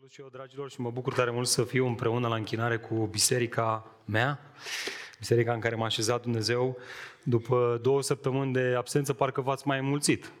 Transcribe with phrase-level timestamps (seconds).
[0.00, 3.06] salut și eu, dragilor, și mă bucur tare mult să fiu împreună la închinare cu
[3.06, 4.40] biserica mea,
[5.18, 6.78] biserica în care m-a așezat Dumnezeu.
[7.22, 10.32] După două săptămâni de absență, parcă v-ați mai mulțit.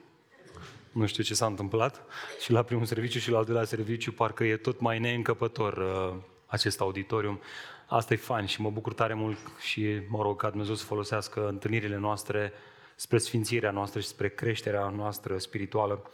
[0.92, 2.02] Nu știu ce s-a întâmplat.
[2.42, 6.22] Și la primul serviciu și la al doilea serviciu, parcă e tot mai neîncăpător uh,
[6.46, 7.40] acest auditorium.
[7.86, 11.48] Asta e fain și mă bucur tare mult și mă rog ca Dumnezeu să folosească
[11.48, 12.52] întâlnirile noastre
[12.94, 16.10] spre sfințirea noastră și spre creșterea noastră spirituală.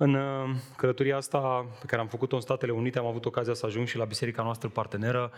[0.00, 3.66] În uh, călătoria asta pe care am făcut-o în Statele Unite, am avut ocazia să
[3.66, 5.30] ajung și la biserica noastră parteneră.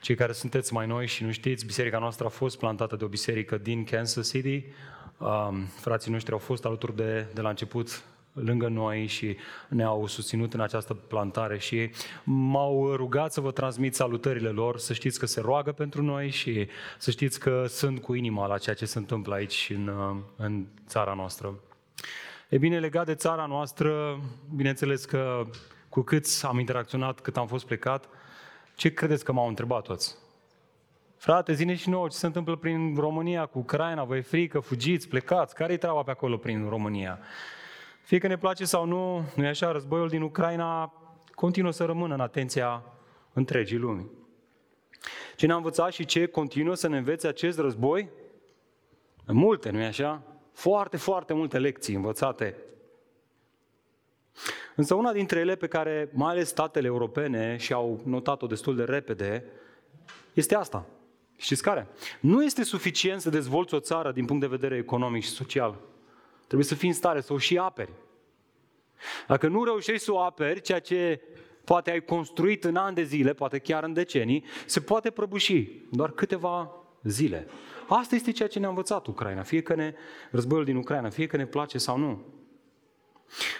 [0.00, 3.08] Cei care sunteți mai noi și nu știți, biserica noastră a fost plantată de o
[3.08, 4.64] biserică din Kansas City.
[5.18, 9.36] Um, frații noștri au fost alături de, de la început lângă noi și
[9.68, 11.90] ne-au susținut în această plantare și
[12.24, 16.68] m-au rugat să vă transmit salutările lor, să știți că se roagă pentru noi și
[16.98, 20.66] să știți că sunt cu inima la ceea ce se întâmplă aici în, uh, în
[20.86, 21.54] țara noastră.
[22.48, 24.20] E bine, legat de țara noastră,
[24.54, 25.46] bineînțeles că
[25.88, 28.08] cu cât am interacționat, cât am fost plecat,
[28.74, 30.16] ce credeți că m-au întrebat toți?
[31.16, 35.08] Frate, zine și nouă ce se întâmplă prin România cu Ucraina, vă e frică, fugiți,
[35.08, 37.18] plecați, care-i treaba pe acolo prin România?
[38.02, 40.92] Fie că ne place sau nu, nu e așa, războiul din Ucraina
[41.34, 42.82] continuă să rămână în atenția
[43.32, 44.10] întregii lumii.
[45.36, 48.08] Ce ne-a învățat și ce continuă să ne învețe acest război?
[49.26, 50.22] Multe, nu e așa?
[50.54, 52.56] Foarte, foarte multe lecții învățate.
[54.76, 59.44] Însă una dintre ele pe care mai ales statele europene și-au notat-o destul de repede
[60.32, 60.86] este asta.
[61.36, 61.86] Știți care?
[62.20, 65.78] Nu este suficient să dezvolți o țară din punct de vedere economic și social.
[66.46, 67.92] Trebuie să fii în stare să o și aperi.
[69.26, 71.20] Dacă nu reușești să o aperi, ceea ce
[71.64, 76.10] poate ai construit în ani de zile, poate chiar în decenii, se poate prăbuși doar
[76.10, 76.70] câteva
[77.02, 77.46] zile.
[77.88, 79.94] Asta este ceea ce ne-a învățat Ucraina, fie că ne,
[80.30, 82.22] războiul din Ucraina, fie că ne place sau nu.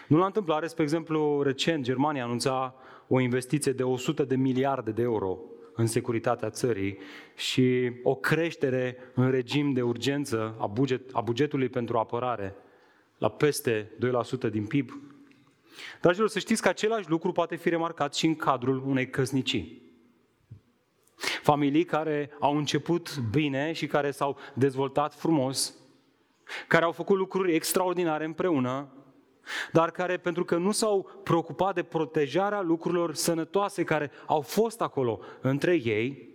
[0.07, 2.75] Nu la întâmplare, spre exemplu, recent Germania anunța
[3.09, 5.39] o investiție de 100 de miliarde de euro
[5.75, 6.99] în securitatea țării
[7.37, 12.55] și o creștere în regim de urgență a, buget, a bugetului pentru apărare
[13.19, 13.91] la peste
[14.49, 14.91] 2% din PIB.
[16.01, 19.83] Dragilor, să știți că același lucru poate fi remarcat și în cadrul unei căsnicii.
[21.43, 25.75] Familii care au început bine și care s-au dezvoltat frumos,
[26.69, 28.89] care au făcut lucruri extraordinare împreună,
[29.73, 35.21] dar care, pentru că nu s-au preocupat de protejarea lucrurilor sănătoase care au fost acolo
[35.41, 36.29] între ei,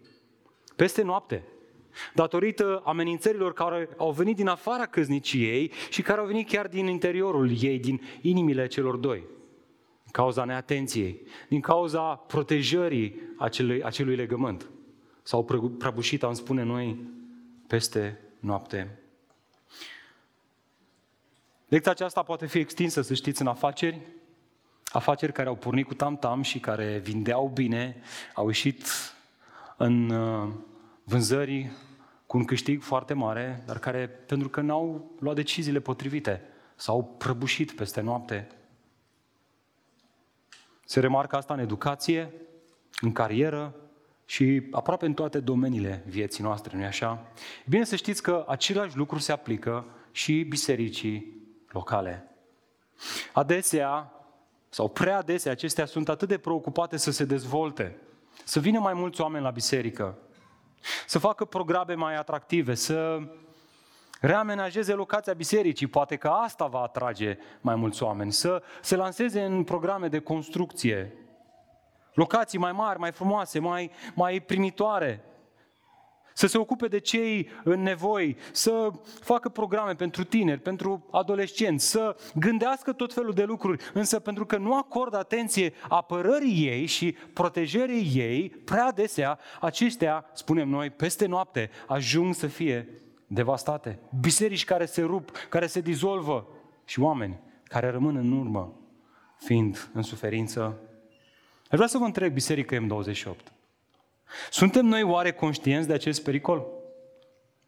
[0.75, 1.43] peste noapte,
[2.13, 7.51] datorită amenințărilor care au venit din afara căzniciei și care au venit chiar din interiorul
[7.61, 9.23] ei, din inimile celor doi,
[10.09, 14.69] din cauza neatenției, din cauza protejării acelui, acelui legământ.
[15.23, 15.45] S-au
[15.77, 16.99] prăbușit, am spune noi,
[17.67, 18.99] peste noapte.
[21.67, 23.99] Lecția aceasta poate fi extinsă, să știți, în afaceri,
[24.91, 28.01] afaceri care au pornit cu tam-tam și care vindeau bine,
[28.33, 28.87] au ieșit
[29.77, 30.49] în uh,
[31.03, 31.71] vânzări
[32.25, 36.41] cu un câștig foarte mare, dar care, pentru că n-au luat deciziile potrivite,
[36.75, 38.47] s-au prăbușit peste noapte.
[40.89, 42.33] Se remarcă asta în educație,
[43.01, 43.75] în carieră,
[44.25, 47.25] și aproape în toate domeniile vieții noastre, nu-i așa?
[47.65, 51.41] E bine să știți că același lucru se aplică și bisericii
[51.71, 52.35] locale.
[53.33, 54.13] Adesea,
[54.69, 57.97] sau prea adesea, acestea sunt atât de preocupate să se dezvolte,
[58.43, 60.17] să vină mai mulți oameni la biserică,
[61.07, 63.19] să facă programe mai atractive, să
[64.19, 69.63] reamenajeze locația bisericii, poate că asta va atrage mai mulți oameni, să se lanseze în
[69.63, 71.13] programe de construcție,
[72.13, 75.23] locații mai mari, mai frumoase, mai, mai primitoare,
[76.33, 78.89] să se ocupe de cei în nevoi, să
[79.21, 84.57] facă programe pentru tineri, pentru adolescenți, să gândească tot felul de lucruri, însă pentru că
[84.57, 91.69] nu acordă atenție apărării ei și protejării ei, prea adesea acestea, spunem noi, peste noapte
[91.87, 92.87] ajung să fie
[93.31, 93.99] devastate.
[94.19, 96.47] Biserici care se rup, care se dizolvă
[96.85, 98.73] și oameni care rămân în urmă,
[99.37, 100.79] fiind în suferință
[101.69, 103.53] Aș vrea să vă întreb, Biserică M28.
[104.51, 106.67] Suntem noi oare conștienți de acest pericol?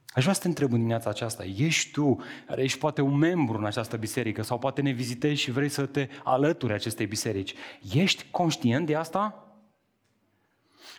[0.07, 3.57] Aș vrea să te întreb în dimineața aceasta, ești tu, care ești poate un membru
[3.57, 7.53] în această biserică sau poate ne vizitezi și vrei să te alături acestei biserici,
[7.93, 9.50] ești conștient de asta?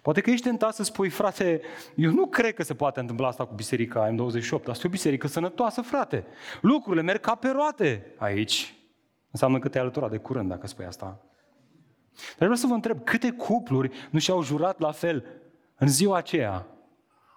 [0.02, 1.60] Poate că ești tentat să spui, frate,
[1.94, 5.26] eu nu cred că se poate întâmpla asta cu biserica M28, asta e o biserică
[5.26, 6.26] sănătoasă, frate.
[6.60, 8.76] Lucrurile merg ca pe roate aici.
[9.30, 11.20] Înseamnă că te-ai alăturat de curând dacă spui asta.
[12.14, 15.24] Dar vreau să vă întreb, câte cupluri nu și-au jurat la fel
[15.76, 16.66] în ziua aceea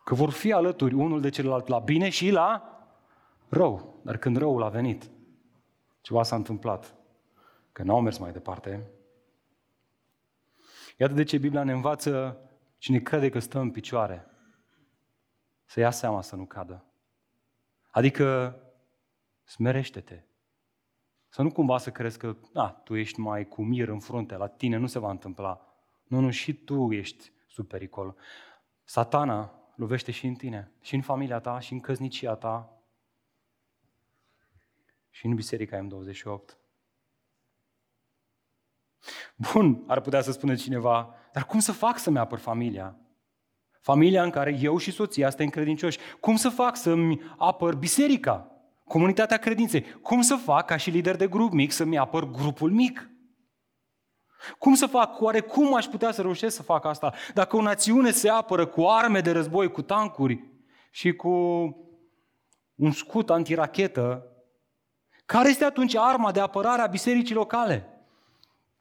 [0.03, 2.79] că vor fi alături unul de celălalt la bine și la
[3.49, 3.99] rău.
[4.01, 5.09] Dar când răul a venit,
[6.01, 6.95] ceva s-a întâmplat,
[7.71, 8.87] că n-au mers mai departe.
[10.97, 12.37] Iată de ce Biblia ne învață
[12.77, 14.27] cine crede că stă în picioare
[15.65, 16.85] să ia seama să nu cadă.
[17.91, 18.59] Adică
[19.43, 20.23] smerește-te.
[21.27, 24.47] Să nu cumva să crezi că a, tu ești mai cu mir în frunte, la
[24.47, 25.75] tine nu se va întâmpla.
[26.03, 28.15] Nu, nu, și tu ești sub pericol.
[28.83, 32.69] Satana lovește și în tine, și în familia ta, și în căznicia ta,
[35.09, 36.57] și în biserica M28.
[39.35, 42.95] Bun, ar putea să spună cineva, dar cum să fac să-mi apăr familia?
[43.81, 45.97] Familia în care eu și soția suntem credincioși.
[46.19, 48.51] Cum să fac să-mi apăr biserica?
[48.87, 49.85] Comunitatea credinței.
[50.01, 53.09] Cum să fac ca și lider de grup mic să-mi apăr grupul mic?
[54.57, 55.21] Cum să fac?
[55.21, 57.13] Oare cum aș putea să reușesc să fac asta?
[57.33, 60.43] Dacă o națiune se apără cu arme de război, cu tancuri
[60.91, 61.29] și cu
[62.75, 64.27] un scut antirachetă,
[65.25, 67.89] care este atunci arma de apărare a bisericii locale?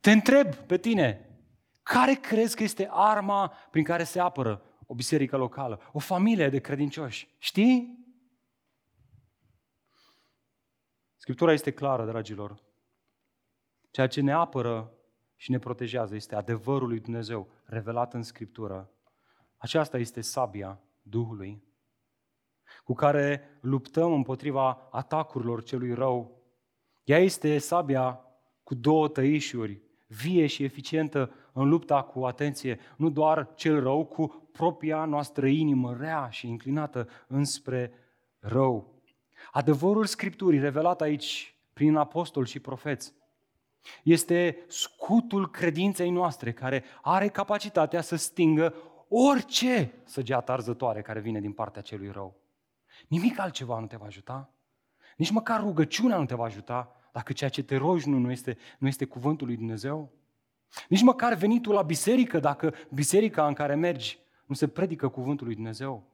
[0.01, 1.29] Te întreb pe tine,
[1.85, 6.59] care crezi că este arma prin care se apără o biserică locală, o familie de
[6.59, 7.29] credincioși?
[7.39, 7.99] Știi?
[11.17, 12.63] Scriptura este clară, dragilor.
[13.91, 14.93] Ceea ce ne apără
[15.37, 18.91] și ne protejează este adevărul lui Dumnezeu revelat în Scriptură.
[19.57, 21.63] Aceasta este sabia Duhului
[22.85, 26.43] cu care luptăm împotriva atacurilor celui rău.
[27.05, 28.21] Ea este sabia
[28.63, 34.49] cu două tăișuri, vie și eficientă în lupta cu atenție, nu doar cel rău, cu
[34.53, 37.93] propria noastră inimă rea și inclinată înspre
[38.39, 38.93] rău.
[39.53, 43.15] Adevărul Scripturii revelat aici prin apostoli și profeți
[44.03, 48.75] este scutul credinței noastre care are capacitatea să stingă
[49.09, 52.37] orice săgeată arzătoare care vine din partea celui rău.
[53.09, 54.51] Nimic altceva nu te va ajuta.
[55.17, 58.57] Nici măcar rugăciunea nu te va ajuta dacă ceea ce te rogi nu, nu, este,
[58.79, 60.13] nu este cuvântul lui Dumnezeu.
[60.89, 65.55] Nici măcar venitul la biserică, dacă biserica în care mergi nu se predică cuvântul lui
[65.55, 66.13] Dumnezeu.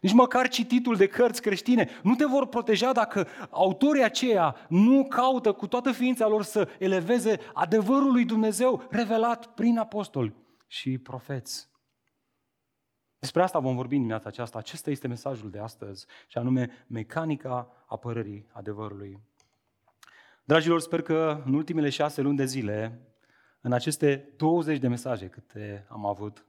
[0.00, 5.52] Nici măcar cititul de cărți creștine nu te vor proteja dacă autorii aceia nu caută
[5.52, 10.34] cu toată ființa lor să eleveze adevărul lui Dumnezeu revelat prin apostoli
[10.66, 11.68] și profeți.
[13.18, 14.58] Despre asta vom vorbi în dimineața aceasta.
[14.58, 19.20] Acesta este mesajul de astăzi, și anume mecanica apărării adevărului.
[20.44, 23.00] Dragilor, sper că în ultimele șase luni de zile,
[23.60, 26.46] în aceste 20 de mesaje câte am avut,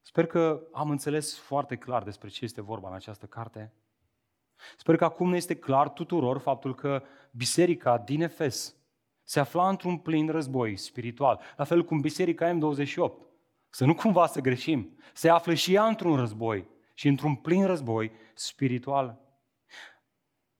[0.00, 3.72] sper că am înțeles foarte clar despre ce este vorba în această carte.
[4.76, 8.76] Sper că acum ne este clar tuturor faptul că biserica din Efes
[9.22, 13.24] se afla într-un plin război spiritual, la fel cum biserica M28
[13.74, 14.98] să nu cumva să greșim.
[15.12, 19.20] Se află și ea într-un război și într-un plin război spiritual.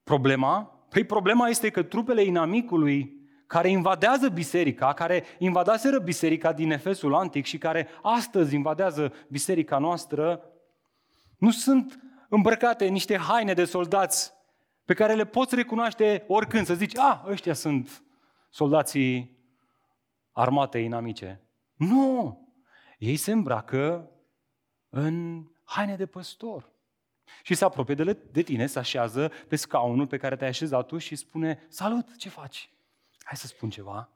[0.02, 0.64] Problema?
[0.88, 3.23] Păi problema este că trupele inamicului
[3.54, 10.42] care invadează biserica, care invadaseră biserica din Efesul Antic și care astăzi invadează biserica noastră,
[11.38, 14.32] nu sunt îmbrăcate în niște haine de soldați
[14.84, 18.04] pe care le poți recunoaște oricând, să zici, a, ăștia sunt
[18.50, 19.38] soldații
[20.32, 21.40] armatei inamice.
[21.74, 22.38] Nu!
[22.98, 24.10] ei se îmbracă
[24.88, 26.72] în haine de păstor.
[27.42, 30.98] Și se apropie de, de tine, se așează pe scaunul pe care te-ai așezat tu
[30.98, 32.68] și spune, salut, ce faci?
[33.24, 34.08] Hai să spun ceva.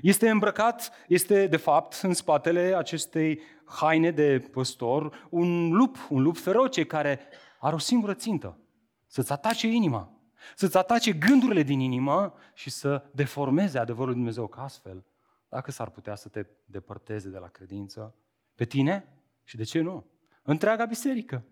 [0.00, 6.36] Este îmbrăcat, este de fapt în spatele acestei haine de păstor un lup, un lup
[6.36, 7.20] feroce care
[7.58, 8.58] are o singură țintă,
[9.06, 10.12] să-ți atace inima,
[10.54, 15.04] să-ți atace gândurile din inimă și să deformeze adevărul lui Dumnezeu ca astfel
[15.48, 18.14] dacă s-ar putea să te depărteze de la credință,
[18.54, 19.08] pe tine
[19.44, 20.06] și de ce nu?
[20.42, 21.44] Întreaga biserică.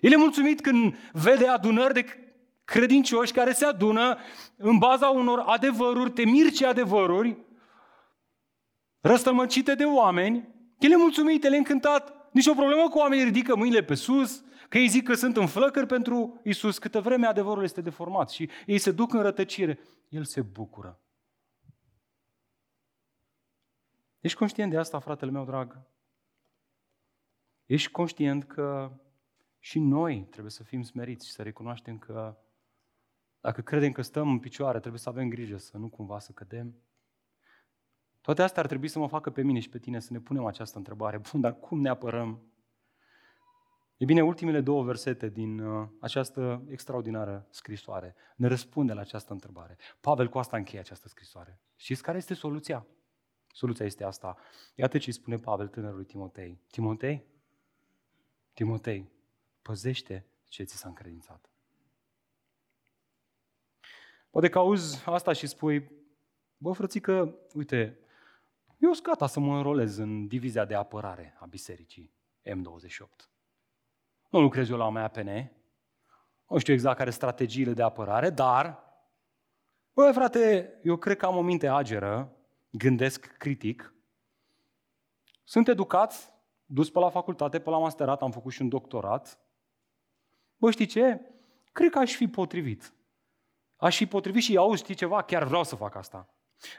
[0.00, 2.04] El e mulțumit când vede adunări de
[2.66, 4.18] credincioși care se adună
[4.56, 7.36] în baza unor adevăruri, temirci adevăruri,
[9.00, 10.48] răstămăcite de oameni.
[10.78, 12.30] El e mulțumit, el e încântat.
[12.32, 15.46] Nici o problemă cu oamenii ridică mâinile pe sus, că ei zic că sunt în
[15.46, 19.78] flăcări pentru Isus, câtă vreme adevărul este deformat și ei se duc în rătăcire.
[20.08, 21.00] El se bucură.
[24.20, 25.80] Ești conștient de asta, fratele meu drag?
[27.66, 28.92] Ești conștient că
[29.58, 32.36] și noi trebuie să fim smeriți și să recunoaștem că
[33.46, 36.74] dacă credem că stăm în picioare, trebuie să avem grijă să nu cumva să cădem.
[38.20, 40.44] Toate astea ar trebui să mă facă pe mine și pe tine să ne punem
[40.44, 41.18] această întrebare.
[41.30, 42.42] Bun, dar cum ne apărăm?
[43.96, 49.76] E bine, ultimele două versete din uh, această extraordinară scrisoare ne răspunde la această întrebare.
[50.00, 51.60] Pavel cu asta încheie această scrisoare.
[51.76, 52.86] Știți care este soluția?
[53.52, 54.36] Soluția este asta.
[54.74, 56.60] Iată ce spune Pavel tânărului Timotei.
[56.70, 57.24] Timotei,
[58.52, 59.10] Timotei,
[59.62, 61.50] păzește ce ți s-a încredințat.
[64.36, 65.90] Poate că auzi asta și spui,
[66.56, 67.98] bă, frățică, uite,
[68.78, 72.12] eu sunt gata să mă înrolez în divizia de apărare a bisericii
[72.42, 73.30] M28.
[74.30, 75.28] Nu lucrez eu la MAPN,
[76.48, 78.82] nu știu exact care strategiile de apărare, dar,
[79.92, 82.36] bă, frate, eu cred că am o minte ageră,
[82.70, 83.94] gândesc critic,
[85.44, 89.40] sunt educat, dus pe la facultate, pe la masterat, am făcut și un doctorat.
[90.56, 91.20] Bă, știi ce?
[91.72, 92.94] Cred că aș fi potrivit.
[93.76, 95.22] Aș fi potrivit și auzi, știi ceva?
[95.22, 96.28] Chiar vreau să fac asta.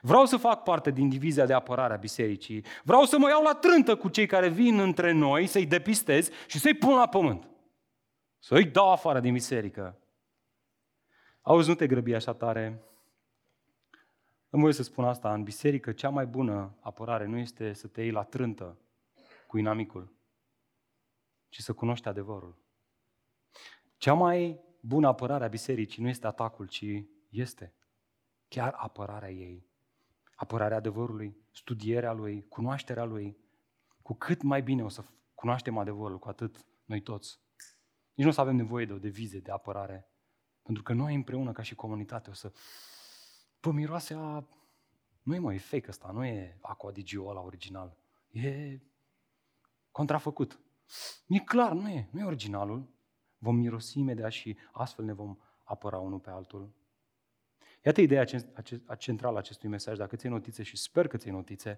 [0.01, 2.65] Vreau să fac parte din divizia de apărare a bisericii.
[2.83, 6.59] Vreau să mă iau la trântă cu cei care vin între noi, să-i depistez și
[6.59, 7.49] să-i pun la pământ.
[8.39, 9.97] Să-i dau afară din biserică.
[11.41, 12.81] Auzi, nu te grăbi așa tare.
[14.49, 18.01] Îmi voi să spun asta, în biserică cea mai bună apărare nu este să te
[18.01, 18.77] iei la trântă
[19.47, 20.13] cu inamicul,
[21.49, 22.57] ci să cunoști adevărul.
[23.97, 26.85] Cea mai bună apărare a bisericii nu este atacul, ci
[27.29, 27.73] este
[28.47, 29.65] chiar apărarea ei.
[30.35, 33.37] Apărarea adevărului, studierea lui, cunoașterea lui.
[34.01, 35.03] Cu cât mai bine o să
[35.35, 37.39] cunoaștem adevărul, cu atât noi toți.
[38.13, 40.09] Nici nu o să avem nevoie de o devize de apărare.
[40.63, 42.51] Pentru că noi împreună, ca și comunitate, o să...
[43.59, 44.47] Pă, miroase a...
[45.21, 47.97] Nu e, mă, e fake ăsta, nu e Aqua Digio la original.
[48.31, 48.79] E
[49.91, 50.59] contrafăcut.
[51.27, 52.96] E clar, nu e, nu e originalul.
[53.37, 56.73] Vom mirosi imediat și astfel ne vom apăra unul pe altul.
[57.85, 58.23] Iată ideea
[58.97, 59.97] centrală a acestui mesaj.
[59.97, 61.77] Dacă ți-ai notițe și sper că ți-ai notițe,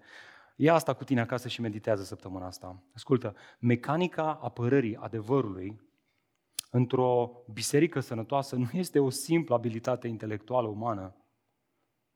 [0.56, 2.82] ia asta cu tine acasă și meditează săptămâna asta.
[2.94, 5.80] Ascultă, mecanica apărării adevărului
[6.70, 11.16] într-o biserică sănătoasă nu este o simplă abilitate intelectuală umană,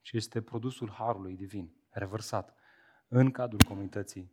[0.01, 2.55] ci este produsul Harului Divin, revărsat
[3.09, 4.33] în cadrul comunității.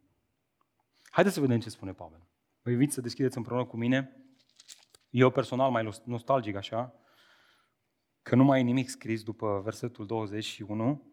[1.09, 2.27] Haideți să vedem ce spune Pavel.
[2.61, 4.20] Vă invit să deschideți împreună cu mine.
[5.11, 6.93] Eu personal mai nostalgic așa,
[8.21, 11.11] că nu mai e nimic scris după versetul 21,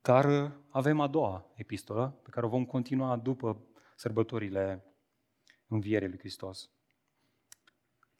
[0.00, 3.64] dar avem a doua epistolă pe care o vom continua după
[3.96, 4.84] sărbătorile
[5.66, 6.70] învierii lui Hristos.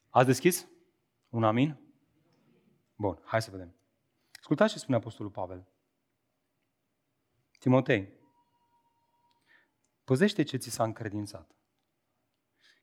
[0.09, 0.67] Ați deschis?
[1.29, 1.79] Un amin?
[2.95, 3.75] Bun, hai să vedem.
[4.39, 5.67] Ascultați ce spune Apostolul Pavel.
[7.59, 8.13] Timotei,
[10.03, 11.60] păzește ce ți s-a încredințat.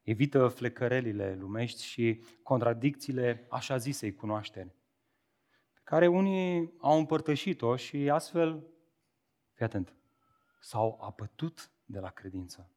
[0.08, 4.74] Evită flecărelile lumești și contradicțiile așa zisei cunoașteri,
[5.72, 8.66] pe care unii au împărtășit-o și astfel,
[9.52, 9.94] fii atent,
[10.60, 12.70] s-au apătut de la credință.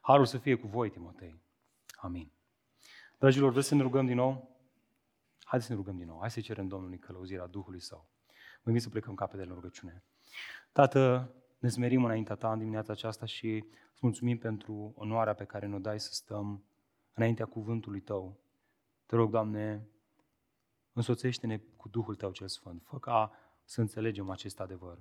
[0.00, 1.42] Harul să fie cu voi, Timotei.
[1.96, 2.32] Amin.
[3.18, 4.56] Dragilor, vreți să ne rugăm din nou?
[5.44, 6.18] Haideți să ne rugăm din nou.
[6.20, 8.08] Hai să cerem Domnului călăuzirea Duhului Său.
[8.62, 10.04] Mă să plecăm capetele în rugăciune.
[10.72, 15.66] Tată, ne smerim înaintea Ta în dimineața aceasta și îți mulțumim pentru onoarea pe care
[15.66, 16.64] ne-o dai să stăm
[17.14, 18.40] înaintea cuvântului Tău.
[19.06, 19.88] Te rog, Doamne,
[20.92, 22.82] însoțește-ne cu Duhul Tău cel Sfânt.
[22.84, 23.32] Fă ca
[23.64, 24.98] să înțelegem acest adevăr.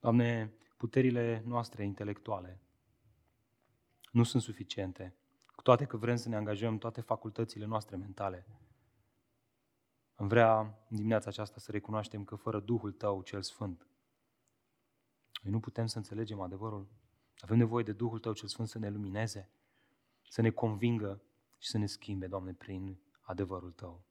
[0.00, 2.60] Doamne, puterile noastre intelectuale
[4.12, 5.14] nu sunt suficiente
[5.54, 8.46] cu toate că vrem să ne angajăm toate facultățile noastre mentale.
[10.14, 13.86] Am vrea în dimineața aceasta să recunoaștem că fără Duhul Tău cel Sfânt,
[15.42, 16.88] noi nu putem să înțelegem adevărul.
[17.38, 19.50] Avem nevoie de Duhul Tău cel Sfânt să ne lumineze,
[20.28, 21.22] să ne convingă
[21.58, 24.04] și să ne schimbe, Doamne, prin adevărul Tău.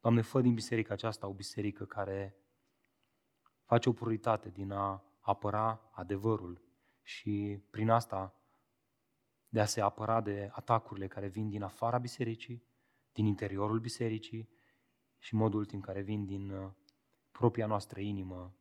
[0.00, 2.36] Doamne, fă din biserica aceasta o biserică care
[3.64, 6.62] face o prioritate din a apăra adevărul
[7.02, 8.34] și prin asta
[9.48, 12.64] de a se apăra de atacurile care vin din afara bisericii,
[13.12, 14.48] din interiorul bisericii
[15.18, 16.70] și modul ultim care vin din uh,
[17.30, 18.54] propria noastră inimă,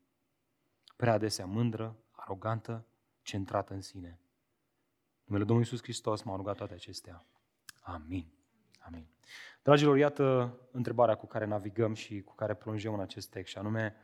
[1.00, 2.86] prea adesea mândră, arogantă,
[3.22, 4.20] centrată în sine.
[5.24, 7.26] Numele Domnului Iisus Hristos m-a rugat toate acestea.
[7.82, 8.32] Amin.
[8.80, 9.08] Amin.
[9.64, 13.96] Dragilor, iată întrebarea cu care navigăm și cu care plonjăm în acest text, și anume,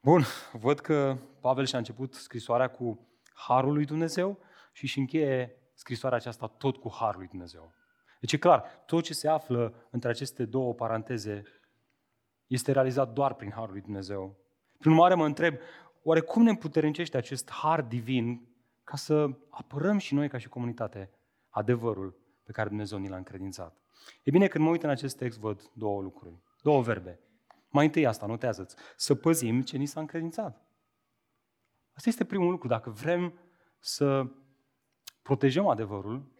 [0.00, 4.38] bun, văd că Pavel și-a început scrisoarea cu Harul lui Dumnezeu
[4.72, 7.72] și își încheie scrisoarea aceasta tot cu Harul lui Dumnezeu.
[8.20, 11.42] Deci e clar, tot ce se află între aceste două paranteze
[12.46, 14.45] este realizat doar prin Harul lui Dumnezeu.
[14.78, 15.56] Prin urmare mă întreb,
[16.02, 18.48] oare cum ne împuternicește acest Har divin
[18.84, 21.10] ca să apărăm și noi ca și comunitate
[21.48, 23.76] adevărul pe care Dumnezeu ni l-a încredințat?
[24.22, 27.20] E bine, când mă uit în acest text, văd două lucruri, două verbe.
[27.68, 30.66] Mai întâi asta, notează-ți, să păzim ce ni s-a încredințat.
[31.92, 32.68] Asta este primul lucru.
[32.68, 33.38] Dacă vrem
[33.78, 34.26] să
[35.22, 36.32] protejăm adevărul,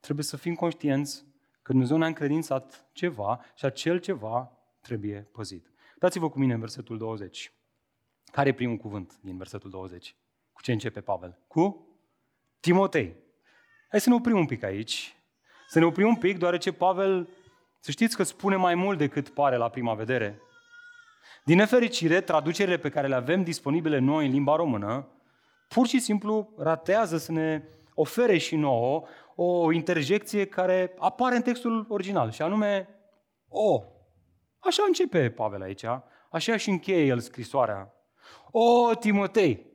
[0.00, 1.24] trebuie să fim conștienți
[1.62, 5.70] că Dumnezeu ne-a încredințat ceva și acel ceva trebuie păzit.
[6.00, 7.52] Dați-vă cu mine în versetul 20.
[8.32, 10.16] Care e primul cuvânt din versetul 20?
[10.52, 11.38] Cu ce începe Pavel?
[11.46, 11.86] Cu
[12.60, 13.16] Timotei.
[13.90, 15.16] Hai să ne oprim un pic aici.
[15.68, 17.28] Să ne oprim un pic, deoarece Pavel,
[17.80, 20.40] să știți că spune mai mult decât pare la prima vedere.
[21.44, 25.08] Din nefericire, traducerile pe care le avem disponibile noi în limba română,
[25.68, 27.62] pur și simplu ratează să ne
[27.94, 29.02] ofere și nouă
[29.34, 32.88] o interjecție care apare în textul original, și anume
[33.48, 33.82] o.
[34.60, 35.84] Așa începe Pavel aici,
[36.30, 37.94] așa și încheie el scrisoarea.
[38.50, 39.68] O, Timotei!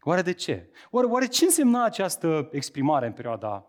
[0.00, 0.70] Oare de ce?
[0.90, 3.66] Oare, oare ce însemna această exprimare în perioada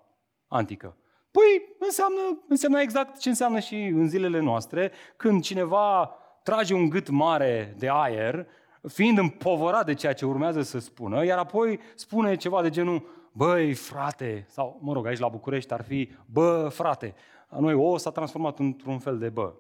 [0.47, 0.97] antică?
[1.31, 7.09] Păi înseamnă, înseamnă exact ce înseamnă și în zilele noastre, când cineva trage un gât
[7.09, 8.47] mare de aer,
[8.88, 13.74] fiind împovărat de ceea ce urmează să spună, iar apoi spune ceva de genul, băi,
[13.74, 17.15] frate, sau, mă rog, aici la București ar fi, bă, frate.
[17.47, 19.53] A noi O s-a transformat într-un fel de bă.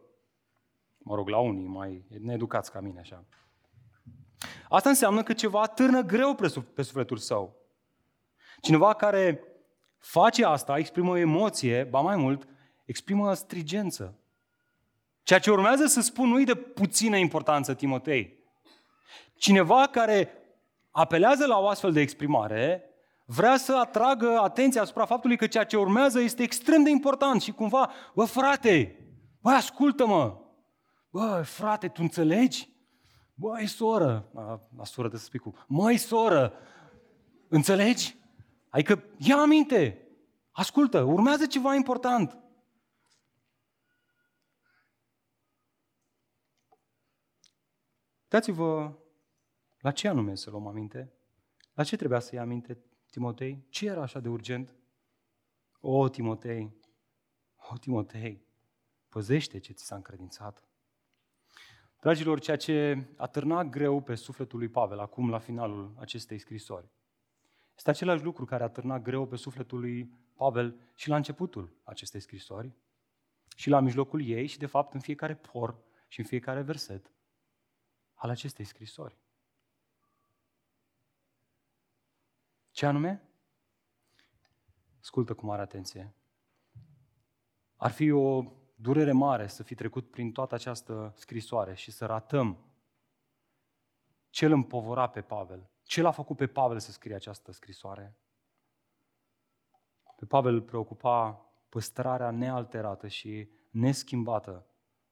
[1.07, 3.23] Mă rog, la unii mai needucați ca mine, așa.
[4.69, 6.35] Asta înseamnă că ceva târnă greu
[6.73, 7.55] pe sufletul său.
[8.61, 9.43] Cineva care
[9.97, 12.47] face asta, exprimă o emoție, ba mai mult,
[12.85, 14.19] exprimă strigență.
[15.23, 18.43] Ceea ce urmează să spun nu e de puțină importanță, Timotei.
[19.35, 20.29] Cineva care
[20.91, 22.83] apelează la o astfel de exprimare
[23.25, 27.51] vrea să atragă atenția asupra faptului că ceea ce urmează este extrem de important și
[27.51, 28.99] cumva, bă frate,
[29.41, 30.44] bă ascultă-mă,
[31.15, 32.69] bă frate, tu înțelegi?
[33.33, 34.31] Băi soră,
[34.75, 36.53] la soră de să spui cu, măi soră,
[37.47, 38.17] înțelegi?
[38.69, 40.07] Adică ia aminte,
[40.51, 42.39] ascultă, urmează ceva important.
[48.27, 48.97] Dați-vă
[49.79, 51.13] la ce anume să luăm aminte?
[51.73, 53.65] La ce trebuia să ia aminte Timotei?
[53.69, 54.75] Ce era așa de urgent?
[55.79, 56.75] O, Timotei,
[57.55, 58.45] o, Timotei,
[59.09, 60.63] păzește ce ți s-a încredințat.
[62.05, 66.89] Dragilor, ceea ce a târnat greu pe sufletul lui Pavel acum la finalul acestei scrisori,
[67.75, 72.19] este același lucru care a târnat greu pe sufletul lui Pavel și la începutul acestei
[72.19, 72.75] scrisori,
[73.55, 77.11] și la mijlocul ei și, de fapt, în fiecare por și în fiecare verset
[78.13, 79.17] al acestei scrisori.
[82.71, 83.21] Ce anume?
[84.99, 86.13] Ascultă cu mare atenție.
[87.75, 88.43] Ar fi o
[88.85, 92.57] durere mare să fi trecut prin toată această scrisoare și să ratăm
[94.29, 98.17] ce îl împovora pe Pavel, ce l-a făcut pe Pavel să scrie această scrisoare.
[100.15, 104.65] Pe Pavel îl preocupa păstrarea nealterată și neschimbată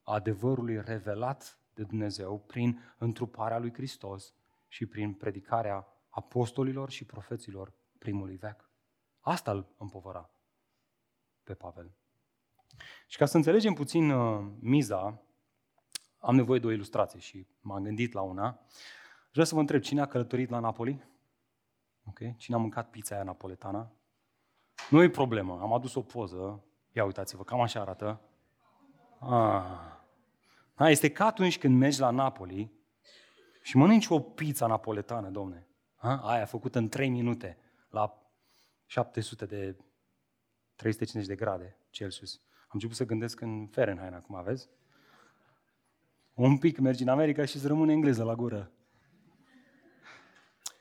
[0.04, 4.34] a adevărului revelat de Dumnezeu prin întruparea lui Hristos
[4.68, 8.70] și prin predicarea apostolilor și profeților primului veac.
[9.20, 10.30] Asta îl împovăra
[11.44, 12.03] pe Pavel.
[13.08, 15.22] Și ca să înțelegem puțin uh, miza,
[16.20, 18.60] am nevoie de o ilustrație și m-am gândit la una.
[19.32, 21.04] Vreau să vă întreb, cine a călătorit la Napoli?
[22.06, 22.38] Ok?
[22.38, 23.92] Cine a mâncat pizza aia napoletană?
[24.90, 26.64] Nu e problemă, am adus o poză.
[26.92, 28.22] Ia uitați-vă, cam așa arată.
[29.20, 29.92] Ah.
[30.76, 32.72] Da, este ca atunci când mergi la Napoli
[33.62, 35.68] și mănânci o pizza napoletană, domne.
[35.96, 36.16] Ha?
[36.16, 37.58] Aia făcută în 3 minute,
[37.90, 38.24] la
[38.86, 39.78] 700 de
[40.76, 42.42] 350 de grade Celsius.
[42.74, 44.70] Am început să gândesc în Fahrenheit acum, vezi?
[46.34, 48.72] Un pic mergi în America și îți rămâne engleză la gură.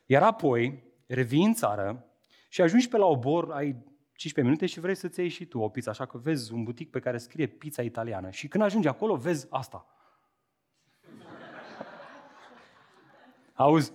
[0.07, 2.07] Iar apoi revii în țară
[2.49, 3.77] și ajungi pe la obor, ai
[4.15, 6.91] 15 minute și vrei să-ți iei și tu o pizza, așa că vezi un butic
[6.91, 9.87] pe care scrie pizza italiană și când ajungi acolo vezi asta.
[13.55, 13.93] Auzi,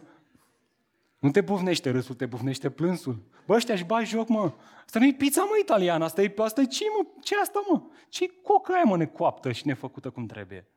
[1.27, 3.23] nu te bufnește râsul, te bufnește plânsul.
[3.45, 4.53] Bă, ăștia își bagi joc, mă.
[4.85, 6.03] Asta nu e pizza, mă, italiană.
[6.03, 7.07] Asta e, asta e ce, mă?
[7.21, 7.81] ce asta, mă?
[8.09, 10.67] ce cocă aia, mă, necoaptă și nefăcută cum trebuie?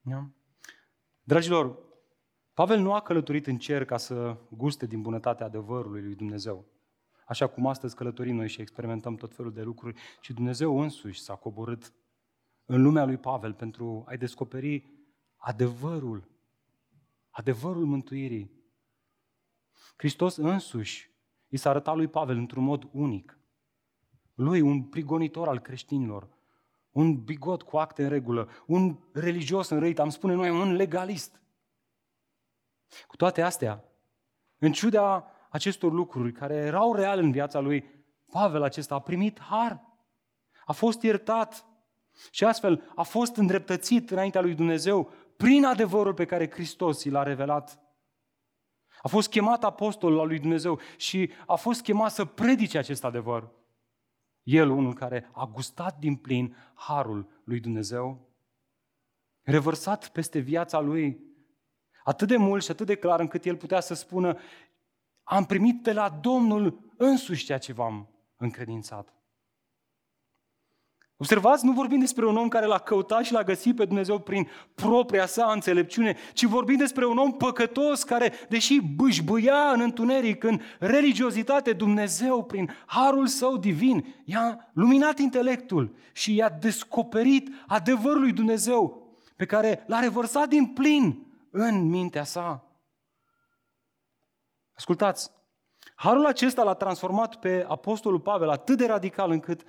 [0.00, 0.26] Da?
[1.22, 1.78] Dragilor,
[2.54, 6.64] Pavel nu a călătorit în cer ca să guste din bunătatea adevărului lui Dumnezeu.
[7.26, 11.34] Așa cum astăzi călătorim noi și experimentăm tot felul de lucruri și Dumnezeu însuși s-a
[11.34, 11.92] coborât
[12.64, 14.92] în lumea lui Pavel pentru a-i descoperi
[15.36, 16.28] adevărul,
[17.30, 18.63] adevărul mântuirii,
[19.96, 21.10] Hristos însuși
[21.48, 23.38] i s-a arătat lui Pavel într-un mod unic.
[24.34, 26.28] Lui, un prigonitor al creștinilor,
[26.90, 31.40] un bigot cu acte în regulă, un religios înrăit, am spune noi, un legalist.
[33.06, 33.84] Cu toate astea,
[34.58, 37.84] în ciuda acestor lucruri care erau reale în viața lui,
[38.30, 39.82] Pavel acesta a primit har,
[40.64, 41.66] a fost iertat
[42.30, 47.22] și astfel a fost îndreptățit înaintea lui Dumnezeu prin adevărul pe care Hristos i l-a
[47.22, 47.83] revelat
[49.04, 53.50] a fost chemat apostol al lui Dumnezeu și a fost chemat să predice acest adevăr.
[54.42, 58.28] El, unul care a gustat din plin harul lui Dumnezeu,
[59.42, 61.20] revărsat peste viața lui
[62.04, 64.38] atât de mult și atât de clar încât el putea să spună
[65.22, 69.13] am primit de la Domnul însuși ceea ce v-am încredințat.
[71.16, 74.48] Observați, nu vorbim despre un om care l-a căutat și l-a găsit pe Dumnezeu prin
[74.74, 80.60] propria sa înțelepciune, ci vorbim despre un om păcătos care, deși bâșbâia în întuneric, în
[80.78, 89.02] religiozitate, Dumnezeu, prin harul său divin, i-a luminat intelectul și i-a descoperit adevărul lui Dumnezeu
[89.36, 92.64] pe care l-a revărsat din plin în mintea sa.
[94.76, 95.30] Ascultați,
[95.94, 99.62] harul acesta l-a transformat pe Apostolul Pavel atât de radical încât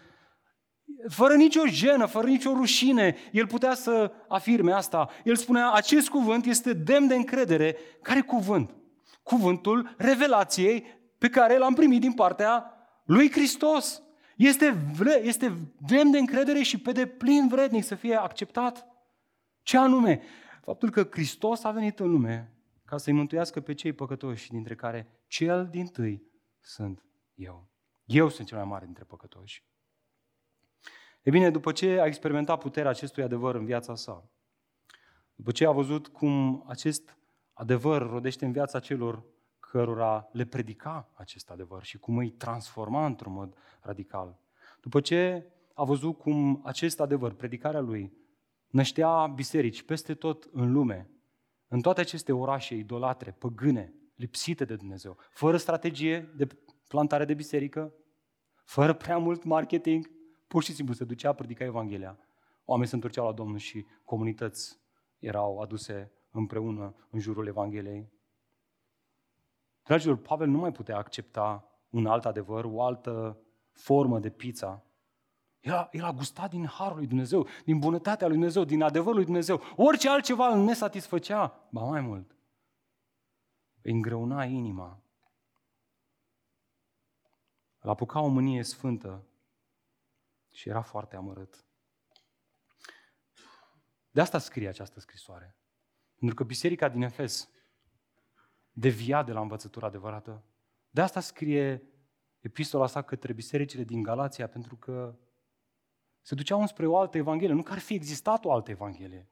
[1.09, 5.09] fără nicio jenă, fără nicio rușine, el putea să afirme asta.
[5.23, 7.77] El spunea, acest cuvânt este demn de încredere.
[8.01, 8.75] Care cuvânt?
[9.23, 10.85] Cuvântul revelației
[11.17, 12.71] pe care l-am primit din partea
[13.03, 14.01] lui Hristos.
[14.35, 14.77] Este,
[15.23, 18.87] este demn de încredere și pe deplin vrednic să fie acceptat.
[19.61, 20.21] Ce anume?
[20.61, 22.53] Faptul că Hristos a venit în lume
[22.85, 26.23] ca să-i mântuiască pe cei păcătoși, dintre care cel din tâi
[26.61, 27.03] sunt
[27.35, 27.69] eu.
[28.05, 29.63] Eu sunt cel mai mare dintre păcătoși.
[31.25, 34.29] E bine, după ce a experimentat puterea acestui adevăr în viața sa,
[35.35, 37.17] după ce a văzut cum acest
[37.53, 39.23] adevăr rodește în viața celor
[39.59, 44.39] cărora le predica acest adevăr și cum îi transforma într-un mod radical,
[44.81, 48.13] după ce a văzut cum acest adevăr, predicarea lui,
[48.67, 51.09] năștea biserici peste tot în lume,
[51.67, 56.47] în toate aceste orașe idolatre, păgâne, lipsite de Dumnezeu, fără strategie de
[56.87, 57.93] plantare de biserică,
[58.63, 60.14] fără prea mult marketing,
[60.55, 62.17] Pur și simplu se ducea, predica Evanghelia.
[62.65, 64.79] Oamenii se întorceau la Domnul și comunități
[65.19, 68.11] erau aduse împreună în jurul Evangheliei.
[69.83, 73.39] Dragilor, Pavel nu mai putea accepta un alt adevăr, o altă
[73.71, 74.83] formă de pizza.
[75.59, 79.15] El a, el a gustat din harul lui Dumnezeu, din bunătatea lui Dumnezeu, din adevărul
[79.15, 79.61] lui Dumnezeu.
[79.75, 82.35] Orice altceva îl nesatisfăcea, ba mai mult.
[83.81, 85.01] Îi îngreuna inima.
[87.79, 89.23] Îl apuca o mânie sfântă
[90.55, 91.65] și era foarte amărât.
[94.11, 95.55] De asta scrie această scrisoare.
[96.15, 97.49] Pentru că biserica din Efes
[98.71, 100.43] devia de la învățătura adevărată.
[100.89, 101.83] De asta scrie
[102.39, 105.15] epistola sa către bisericile din Galația, pentru că
[106.21, 107.55] se duceau înspre o altă evanghelie.
[107.55, 109.29] Nu că ar fi existat o altă evanghelie.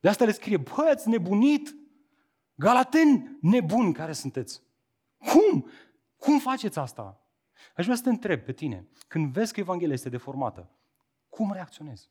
[0.00, 1.74] De asta le scrie, bă, ați nebunit?
[2.54, 4.62] Galateni nebuni care sunteți.
[5.18, 5.70] Cum?
[6.16, 7.23] Cum faceți asta?
[7.76, 10.70] Aș vrea să te întreb pe tine, când vezi că Evanghelia este deformată,
[11.28, 12.10] cum reacționezi?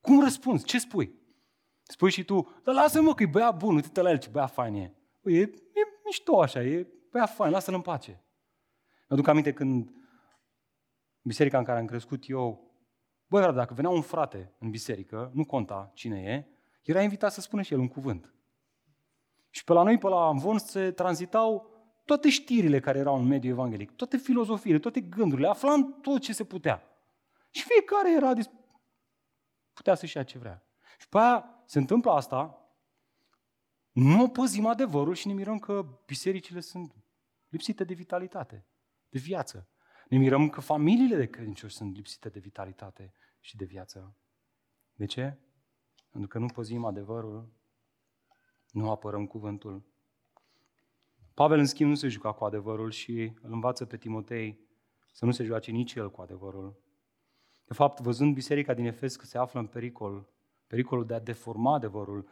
[0.00, 0.64] Cum răspunzi?
[0.64, 1.14] Ce spui?
[1.82, 4.74] Spui și tu, dar lasă-mă că e băiat bun, uite-te la el ce băiat fain
[4.74, 4.94] e.
[5.20, 8.22] Păi, e, e mișto așa, e băiat fain, lasă-l în pace.
[9.08, 9.92] Mă duc aminte când
[11.22, 12.72] biserica în care am crescut eu,
[13.26, 16.46] băi, dacă venea un frate în biserică, nu conta cine e,
[16.82, 18.34] era invitat să spună și el un cuvânt.
[19.50, 21.70] Și pe la noi, pe la Amvon, se tranzitau
[22.08, 26.44] toate știrile care erau în mediul evanghelic, toate filozofiile, toate gândurile, aflam tot ce se
[26.44, 26.82] putea.
[27.50, 28.50] Și fiecare era dis-
[29.72, 30.66] putea să-și ia ce vrea.
[30.98, 32.68] Și pe aia se întâmplă asta,
[33.92, 36.94] nu păzim adevărul și ne mirăm că bisericile sunt
[37.48, 38.66] lipsite de vitalitate,
[39.08, 39.68] de viață.
[40.08, 44.16] Ne mirăm că familiile de credincioși sunt lipsite de vitalitate și de viață.
[44.94, 45.38] De ce?
[46.10, 47.52] Pentru că nu păzim adevărul,
[48.70, 49.87] nu apărăm cuvântul
[51.38, 54.58] Pavel, în schimb, nu se juca cu adevărul și îl învață pe Timotei
[55.12, 56.76] să nu se joace nici el cu adevărul.
[57.64, 60.28] De fapt, văzând biserica din Efes că se află în pericol,
[60.66, 62.28] pericolul de a deforma adevărul,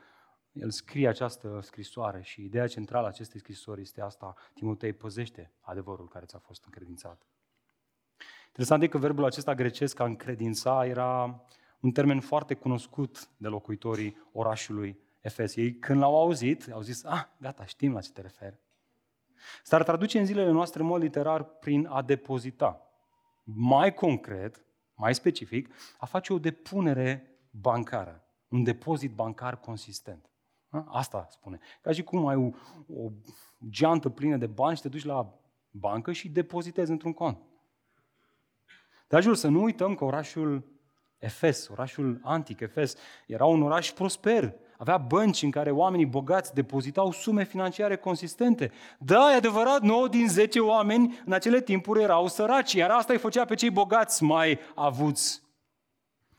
[0.53, 6.09] el scrie această scrisoare și ideea centrală a acestei scrisori este asta, Timotei, păzește adevărul
[6.09, 7.27] care ți-a fost încredințat.
[8.47, 11.45] Interesant e că verbul acesta grecesc, a încredința, era
[11.81, 15.57] un termen foarte cunoscut de locuitorii orașului Efes.
[15.57, 18.65] Ei, când l-au auzit, au zis, ah, gata, știm la ce te referi.
[19.63, 22.81] S-ar traduce în zilele noastre în mod literar prin a depozita.
[23.45, 30.31] Mai concret, mai specific, a face o depunere bancară, un depozit bancar consistent.
[30.87, 31.59] Asta spune.
[31.83, 32.51] Ca și cum ai o,
[33.03, 33.11] o
[33.69, 35.35] geantă plină de bani și te duci la
[35.71, 37.39] bancă și depozitezi într-un cont.
[39.09, 40.75] Dragilor, să nu uităm că orașul
[41.19, 42.97] Efes, orașul antic Efes,
[43.27, 48.73] era un oraș prosper, avea bănci în care oamenii bogați depozitau sume financiare consistente.
[48.99, 53.19] Da, e adevărat, 9 din 10 oameni în acele timpuri erau săraci, iar asta îi
[53.19, 55.43] făcea pe cei bogați mai avuți.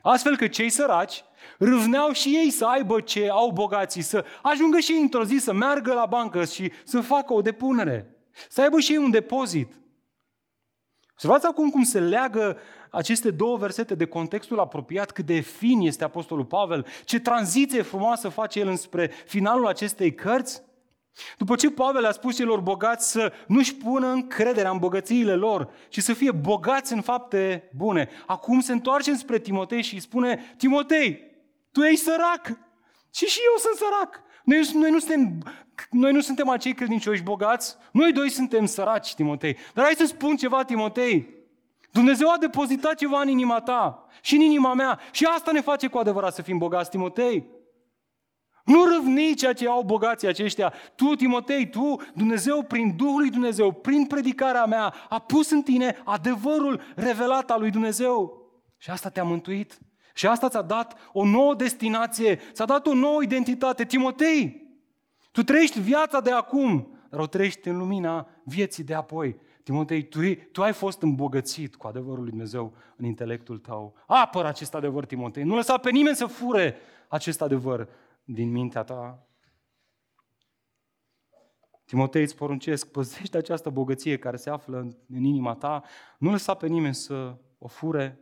[0.01, 1.23] Astfel că cei săraci
[1.57, 5.53] râvneau și ei să aibă ce au bogații, să ajungă și ei într-o zi să
[5.53, 8.15] meargă la bancă și să facă o depunere,
[8.49, 9.73] să aibă și ei un depozit.
[11.11, 12.57] Observați acum cum se leagă
[12.91, 18.29] aceste două versete de contextul apropiat, cât de fin este Apostolul Pavel, ce tranziție frumoasă
[18.29, 20.65] face el înspre finalul acestei cărți.
[21.37, 25.99] După ce Pavel a spus celor bogați să nu-și pună încrederea în bogățiile lor, ci
[25.99, 31.21] să fie bogați în fapte bune, acum se întoarce spre Timotei și îi spune, Timotei,
[31.71, 32.45] tu ești sărac
[33.13, 34.21] și și eu sunt sărac.
[34.43, 35.43] Noi, noi, nu suntem,
[35.91, 39.57] noi nu suntem acei credincioși bogați, noi doi suntem săraci, Timotei.
[39.73, 41.36] Dar hai să spun ceva, Timotei.
[41.97, 45.87] Dumnezeu a depozitat ceva în inima ta și în inima mea și asta ne face
[45.87, 47.45] cu adevărat să fim bogați, Timotei.
[48.65, 50.73] Nu râvni ceea ce au bogații aceștia.
[50.95, 56.01] Tu, Timotei, tu, Dumnezeu, prin Duhul lui Dumnezeu, prin predicarea mea, a pus în tine
[56.05, 58.41] adevărul revelat al lui Dumnezeu.
[58.77, 59.77] Și asta te-a mântuit.
[60.13, 63.85] Și asta ți-a dat o nouă destinație, ți-a dat o nouă identitate.
[63.85, 64.67] Timotei,
[65.31, 69.45] tu trăiești viața de acum, dar o trăiești în lumina vieții de apoi.
[69.67, 70.19] Timotei, tu,
[70.51, 73.95] tu ai fost îmbogățit cu adevărul lui Dumnezeu în intelectul tău.
[74.05, 75.43] Apără acest adevăr, Timotei.
[75.43, 76.75] Nu lăsa pe nimeni să fure
[77.07, 77.89] acest adevăr
[78.23, 79.27] din mintea ta.
[81.85, 85.83] Timotei, îți poruncesc, păzește această bogăție care se află în, în inima ta,
[86.17, 88.19] nu lăsa pe nimeni să o fure.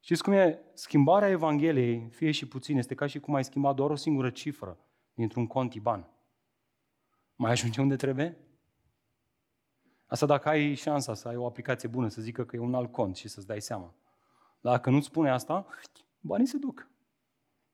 [0.00, 0.62] Știți cum e?
[0.74, 4.78] Schimbarea Evangheliei, fie și puțin, este ca și cum ai schimbat doar o singură cifră
[5.14, 6.08] dintr-un cont IBAN.
[7.34, 8.49] Mai ajunge unde trebuie?
[10.10, 12.92] Asta dacă ai șansa să ai o aplicație bună, să zică că e un alt
[12.92, 13.94] cont și să-ți dai seama.
[14.60, 15.66] Dacă nu-ți spune asta,
[16.20, 16.90] banii se duc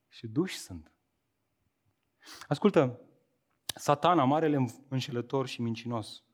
[0.08, 0.92] și duși sunt.
[2.48, 3.00] Ascultă,
[3.64, 6.24] satana, marele înșelător și mincinos,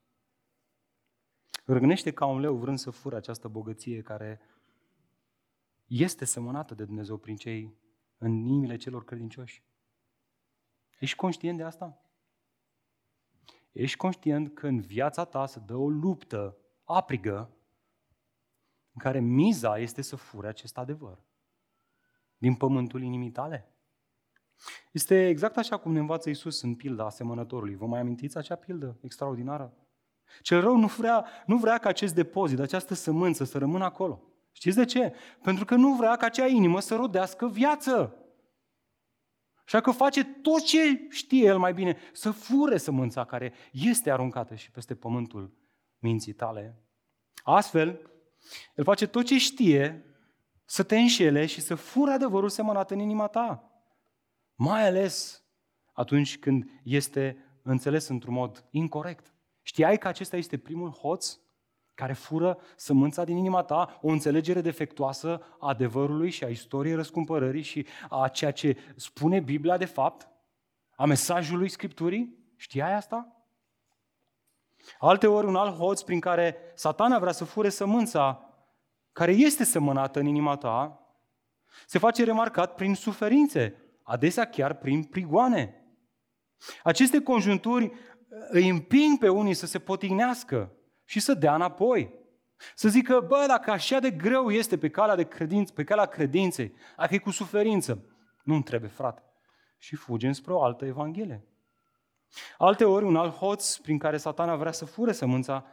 [1.65, 4.41] răgnește ca un leu vrând să fură această bogăție care
[5.87, 7.77] este semănată de Dumnezeu prin cei
[8.19, 9.62] în inimile celor credincioși.
[10.99, 12.02] Ești conștient de asta?
[13.72, 17.50] Ești conștient că în viața ta se dă o luptă aprigă
[18.92, 21.18] în care miza este să fure acest adevăr
[22.37, 23.66] din pământul inimii tale?
[24.92, 27.74] Este exact așa cum ne învață Isus în pilda asemănătorului.
[27.74, 29.72] Vă mai amintiți acea pildă extraordinară?
[30.42, 34.22] Cel rău nu vrea, nu vrea ca acest depozit, această sămânță să rămână acolo.
[34.52, 35.14] Știți de ce?
[35.42, 38.16] Pentru că nu vrea ca acea inimă să rodească viață.
[39.64, 44.55] Așa că face tot ce știe el mai bine, să fure sămânța care este aruncată
[44.55, 45.57] și peste pământul
[45.98, 46.83] minții tale.
[47.42, 48.11] Astfel,
[48.75, 50.07] el face tot ce știe
[50.64, 53.72] să te înșele și să fure adevărul semănat în inima ta.
[54.55, 55.44] Mai ales
[55.92, 59.35] atunci când este înțeles într-un mod incorrect.
[59.62, 61.38] Știai că acesta este primul hoț
[62.03, 67.62] care fură sămânța din inima ta, o înțelegere defectuoasă a adevărului și a istoriei răscumpărării
[67.62, 70.29] și a ceea ce spune Biblia de fapt,
[70.97, 72.38] a mesajului Scripturii?
[72.57, 73.45] Știai asta?
[74.99, 78.51] Alte ori un alt hoț prin care satana vrea să fure sămânța
[79.12, 81.07] care este semănată în inima ta,
[81.87, 85.85] se face remarcat prin suferințe, adesea chiar prin prigoane.
[86.83, 87.93] Aceste conjunturi
[88.49, 90.73] îi împing pe unii să se potignească
[91.05, 92.21] și să dea înapoi.
[92.75, 96.75] Să zică, bă, dacă așa de greu este pe calea, de credință, pe calea credinței,
[96.97, 98.05] dacă e cu suferință,
[98.43, 99.23] nu-mi trebuie, frate.
[99.79, 101.47] Și fugem spre o altă evanghelie.
[102.59, 105.67] Alte ori, un alt hoț prin care satana vrea să fure sămânța,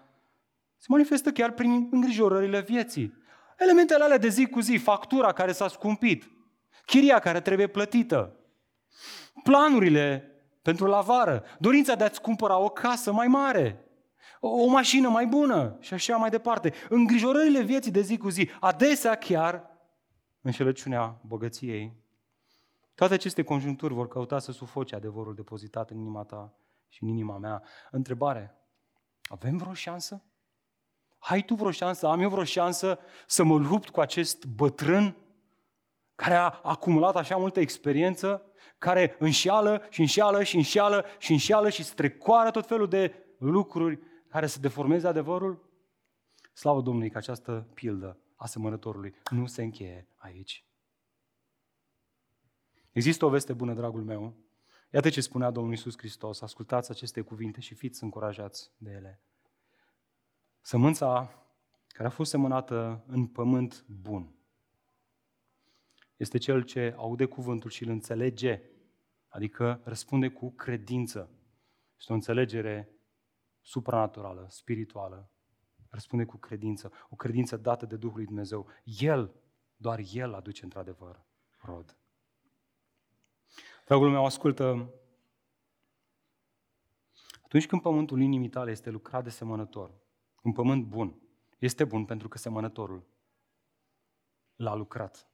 [0.78, 3.14] se manifestă chiar prin îngrijorările vieții.
[3.58, 6.30] Elementele alea de zi cu zi, factura care s-a scumpit,
[6.86, 8.36] chiria care trebuie plătită,
[9.44, 13.89] planurile pentru la vară, dorința de a-ți cumpăra o casă mai mare,
[14.40, 16.74] o mașină mai bună și așa mai departe.
[16.90, 19.70] Îngrijorările vieții de zi cu zi, adesea chiar
[20.42, 21.94] înșelăciunea bogăției.
[22.96, 26.54] Toate aceste conjuncturi vor căuta să sufoce adevărul depozitat în inima ta
[26.88, 27.64] și în inima mea.
[27.92, 28.56] Întrebare,
[29.22, 30.24] avem vreo șansă?
[31.20, 35.16] Hai tu vreo șansă, am eu vreo șansă să mă lupt cu acest bătrân
[36.16, 38.44] care a acumulat așa multă experiență,
[38.78, 44.00] care înșeală și înșeală și înșeală și înșeală și strecoară tot felul de lucruri
[44.30, 45.70] care să deformeze adevărul?
[46.54, 50.66] Slavă Domnului că această pildă a semănătorului nu se încheie aici.
[52.92, 54.36] Există o veste bună, dragul meu.
[54.94, 56.42] Iată ce spunea Domnul Iisus Hristos.
[56.42, 59.22] Ascultați aceste cuvinte și fiți încurajați de ele.
[60.62, 61.34] Sămânța
[61.88, 64.34] care a fost semănată în pământ bun
[66.20, 68.62] este cel ce aude cuvântul și îl înțelege,
[69.28, 71.30] adică răspunde cu credință.
[71.98, 72.90] Este o înțelegere
[73.70, 75.32] supranaturală, spirituală.
[75.90, 78.68] Răspunde cu credință, o credință dată de Duhul lui Dumnezeu.
[78.84, 79.36] El,
[79.76, 81.26] doar El aduce într-adevăr
[81.62, 81.98] rod.
[83.86, 84.94] Dragul meu, ascultă.
[87.44, 89.94] Atunci când pământul inimii tale este lucrat de semănător,
[90.44, 91.22] un pământ bun,
[91.58, 93.08] este bun pentru că semănătorul
[94.56, 95.28] l-a lucrat.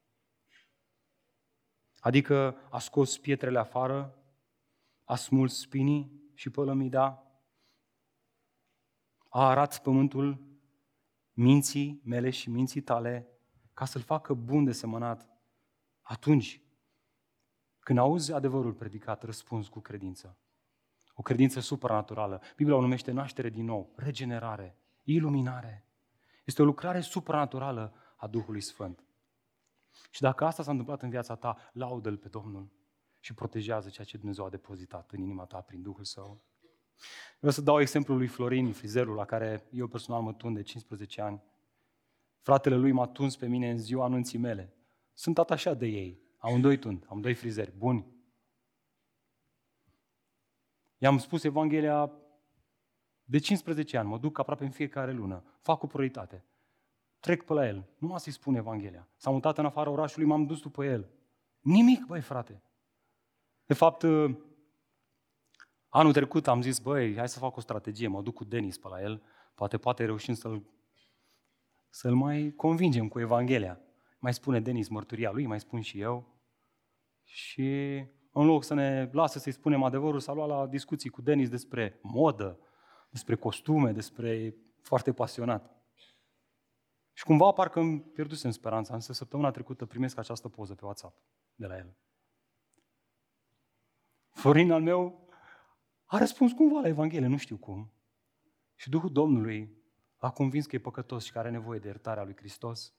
[1.99, 4.23] Adică a scos pietrele afară,
[5.03, 7.24] a smuls spinii și pălămida,
[9.37, 10.43] a arat pământul
[11.33, 13.27] minții mele și minții tale
[13.73, 15.29] ca să-l facă bun de semănat.
[16.01, 16.61] Atunci,
[17.79, 20.37] când auzi adevărul predicat, răspunzi cu credință.
[21.13, 22.41] O credință supranaturală.
[22.55, 25.87] Biblia o numește naștere din nou, regenerare, iluminare.
[26.45, 29.03] Este o lucrare supranaturală a Duhului Sfânt.
[30.11, 32.71] Și dacă asta s-a întâmplat în viața ta, laudă-L pe Domnul
[33.19, 36.43] și protejează ceea ce Dumnezeu a depozitat în inima ta prin Duhul Său.
[37.37, 41.21] Vreau să dau exemplul lui Florin, frizerul la care eu personal mă tun de 15
[41.21, 41.43] ani.
[42.39, 44.73] Fratele lui m-a tuns pe mine în ziua anunții mele.
[45.13, 46.19] Sunt atașat de ei.
[46.37, 48.05] Amândoi tund, am doi frizeri buni.
[50.97, 52.11] I-am spus Evanghelia
[53.23, 56.45] de 15 ani, mă duc aproape în fiecare lună, fac o prioritate.
[57.19, 59.07] Trec pe la el, nu mă să-i spun Evanghelia.
[59.15, 61.09] S-a mutat în afara orașului, m-am dus după el.
[61.59, 62.61] Nimic, băi, frate.
[63.65, 64.35] De fapt, uh,
[65.95, 68.87] anul trecut am zis, băi, hai să fac o strategie, mă duc cu Denis pe
[68.87, 69.21] la el,
[69.53, 70.63] poate poate reușim să-l,
[71.89, 73.79] să-l mai convingem cu Evanghelia.
[74.19, 76.39] Mai spune Denis mărturia lui, mai spun și eu.
[77.23, 77.69] Și
[78.31, 81.99] în loc să ne lasă să-i spunem adevărul, s-a luat la discuții cu Denis despre
[82.01, 82.59] modă,
[83.09, 85.75] despre costume, despre foarte pasionat.
[87.13, 91.17] Și cumva parcă îmi pierdusem speranța, însă săptămâna trecută primesc această poză pe WhatsApp
[91.55, 91.95] de la el.
[94.29, 95.24] Florin al meu
[96.15, 97.93] a răspuns cumva la Evanghelie, nu știu cum.
[98.75, 99.83] Și Duhul Domnului
[100.17, 102.93] a convins că e păcătos și că are nevoie de iertarea lui Hristos.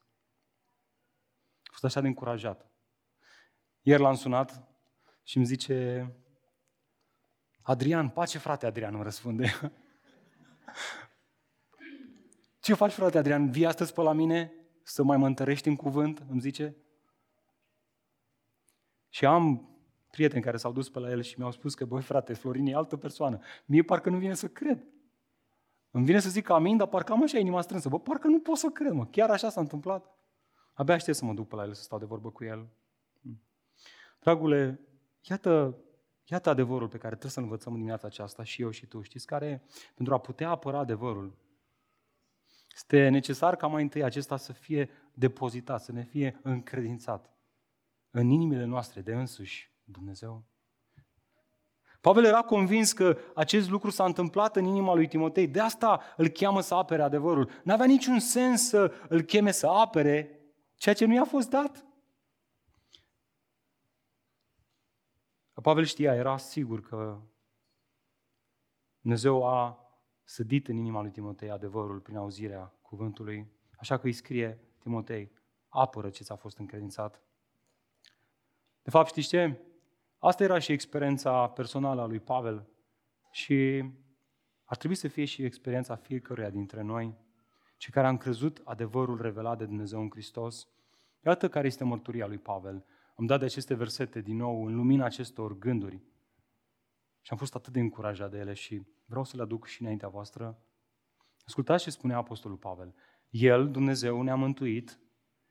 [1.62, 2.70] A fost așa de încurajat.
[3.80, 4.68] Ieri l-am sunat
[5.22, 6.10] și îmi zice,
[7.62, 9.50] Adrian, pace frate Adrian, îmi răspunde.
[12.60, 13.50] Ce faci frate Adrian?
[13.50, 14.52] Vii astăzi pe la mine
[14.82, 16.24] să mai mă întărești în cuvânt?
[16.28, 16.76] Îmi zice.
[19.08, 19.75] Și am
[20.16, 22.74] prieteni care s-au dus pe la el și mi-au spus că, băi frate, Florin e
[22.74, 23.38] altă persoană.
[23.64, 24.84] Mie parcă nu vine să cred.
[25.90, 27.88] Îmi vine să zic amin, dar parcă am așa inima strânsă.
[27.88, 29.06] Bă, parcă nu pot să cred, mă.
[29.06, 30.14] Chiar așa s-a întâmplat.
[30.72, 32.68] Abia aștept să mă duc pe la el să stau de vorbă cu el.
[34.20, 34.80] Dragule,
[35.20, 35.78] iată,
[36.24, 39.02] iată adevărul pe care trebuie să învățăm în dimineața aceasta și eu și tu.
[39.02, 39.64] Știți care?
[39.94, 41.36] Pentru a putea apăra adevărul,
[42.74, 47.30] este necesar ca mai întâi acesta să fie depozitat, să ne fie încredințat
[48.10, 50.44] în inimile noastre de însuși Dumnezeu.
[52.00, 56.28] Pavel era convins că acest lucru s-a întâmplat în inima lui Timotei, de asta îl
[56.28, 57.50] cheamă să apere adevărul.
[57.64, 60.40] N-avea niciun sens să îl cheme să apere
[60.74, 61.86] ceea ce nu i-a fost dat.
[65.62, 67.20] Pavel știa, era sigur că
[69.00, 69.80] Dumnezeu a
[70.24, 73.52] sădit în inima lui Timotei adevărul prin auzirea cuvântului.
[73.78, 75.32] Așa că îi scrie Timotei,
[75.68, 77.22] apără ce ți-a fost încredințat.
[78.82, 79.60] De fapt, știți ce?
[80.26, 82.68] Asta era și experiența personală a lui Pavel
[83.30, 83.84] și
[84.64, 87.16] ar trebui să fie și experiența fiecăruia dintre noi,
[87.76, 90.68] cei care am crezut adevărul revelat de Dumnezeu în Hristos.
[91.24, 92.84] Iată care este mărturia lui Pavel.
[93.16, 96.02] Am dat de aceste versete din nou în lumina acestor gânduri
[97.20, 100.08] și am fost atât de încurajat de ele și vreau să le aduc și înaintea
[100.08, 100.58] voastră.
[101.44, 102.94] Ascultați ce spunea Apostolul Pavel.
[103.30, 105.00] El, Dumnezeu, ne-a mântuit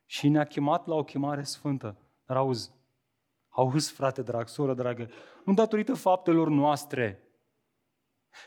[0.05, 1.97] și ne-a chemat la o chemare sfântă.
[2.25, 2.73] Dar auzi,
[3.55, 5.09] auzi, frate drag, soră dragă,
[5.45, 7.29] nu datorită faptelor noastre,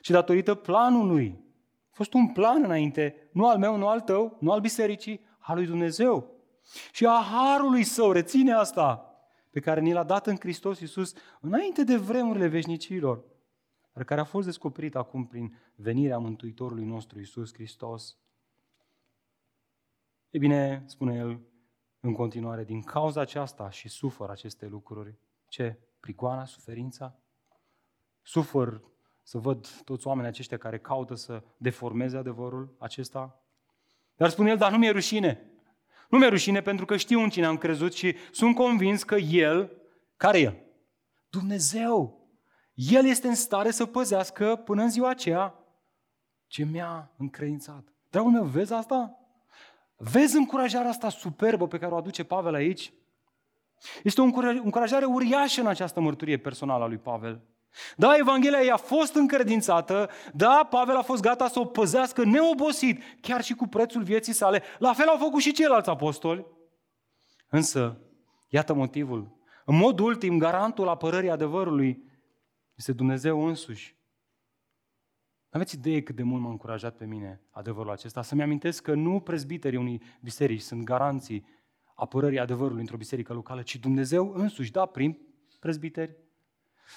[0.00, 1.44] ci datorită planului.
[1.84, 5.56] A fost un plan înainte, nu al meu, nu al tău, nu al bisericii, al
[5.56, 6.30] lui Dumnezeu.
[6.92, 9.02] Și a harului său, reține asta,
[9.50, 13.24] pe care ni l-a dat în Hristos Iisus înainte de vremurile veșnicilor,
[13.92, 18.16] dar care a fost descoperit acum prin venirea Mântuitorului nostru Iisus Hristos.
[20.30, 21.40] E bine, spune el
[22.00, 25.14] în continuare, din cauza aceasta și sufăr aceste lucruri.
[25.48, 25.78] Ce?
[26.00, 27.18] Prigoana, suferința?
[28.22, 28.82] Sufăr
[29.22, 33.42] să văd toți oamenii aceștia care caută să deformeze adevărul acesta?
[34.16, 35.50] Dar spune el, dar nu mi-e rușine.
[36.08, 39.82] Nu mi-e rușine pentru că știu în cine am crezut și sunt convins că El,
[40.16, 40.62] care El?
[41.30, 42.28] Dumnezeu.
[42.74, 45.54] El este în stare să păzească până în ziua aceea
[46.46, 47.92] ce mi-a încredințat.
[48.10, 49.18] Dragul meu, vezi asta?
[50.00, 52.92] Vezi încurajarea asta superbă pe care o aduce Pavel aici?
[54.02, 54.24] Este o
[54.62, 57.40] încurajare uriașă în această mărturie personală a lui Pavel.
[57.96, 63.42] Da, Evanghelia i-a fost încredințată, da, Pavel a fost gata să o păzească neobosit, chiar
[63.42, 64.62] și cu prețul vieții sale.
[64.78, 66.46] La fel au făcut și ceilalți apostoli.
[67.48, 68.00] Însă,
[68.48, 69.36] iată motivul.
[69.64, 72.02] În mod ultim, garantul apărării adevărului
[72.74, 73.97] este Dumnezeu însuși.
[75.50, 78.22] Aveți idee cât de mult m-a încurajat pe mine adevărul acesta?
[78.22, 81.46] Să-mi amintesc că nu prezbiterii unei biserici sunt garanții
[81.94, 85.18] apărării adevărului într-o biserică locală, ci Dumnezeu însuși, da, prin
[85.60, 86.16] prezbiteri,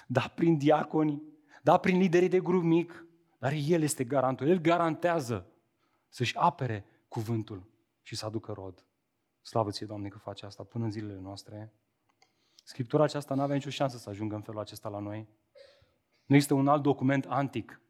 [0.07, 1.23] da prin diaconi,
[1.63, 3.05] da prin liderii de grup mic,
[3.39, 4.47] dar El este garantul.
[4.47, 5.47] El garantează
[6.09, 7.69] să-și apere cuvântul
[8.01, 8.85] și să aducă rod.
[9.41, 11.73] Slavă ție, Doamne, că face asta până în zilele noastre.
[12.63, 15.27] Scriptura aceasta nu avea nicio șansă să ajungă în felul acesta la noi.
[16.25, 17.80] Nu există un alt document antic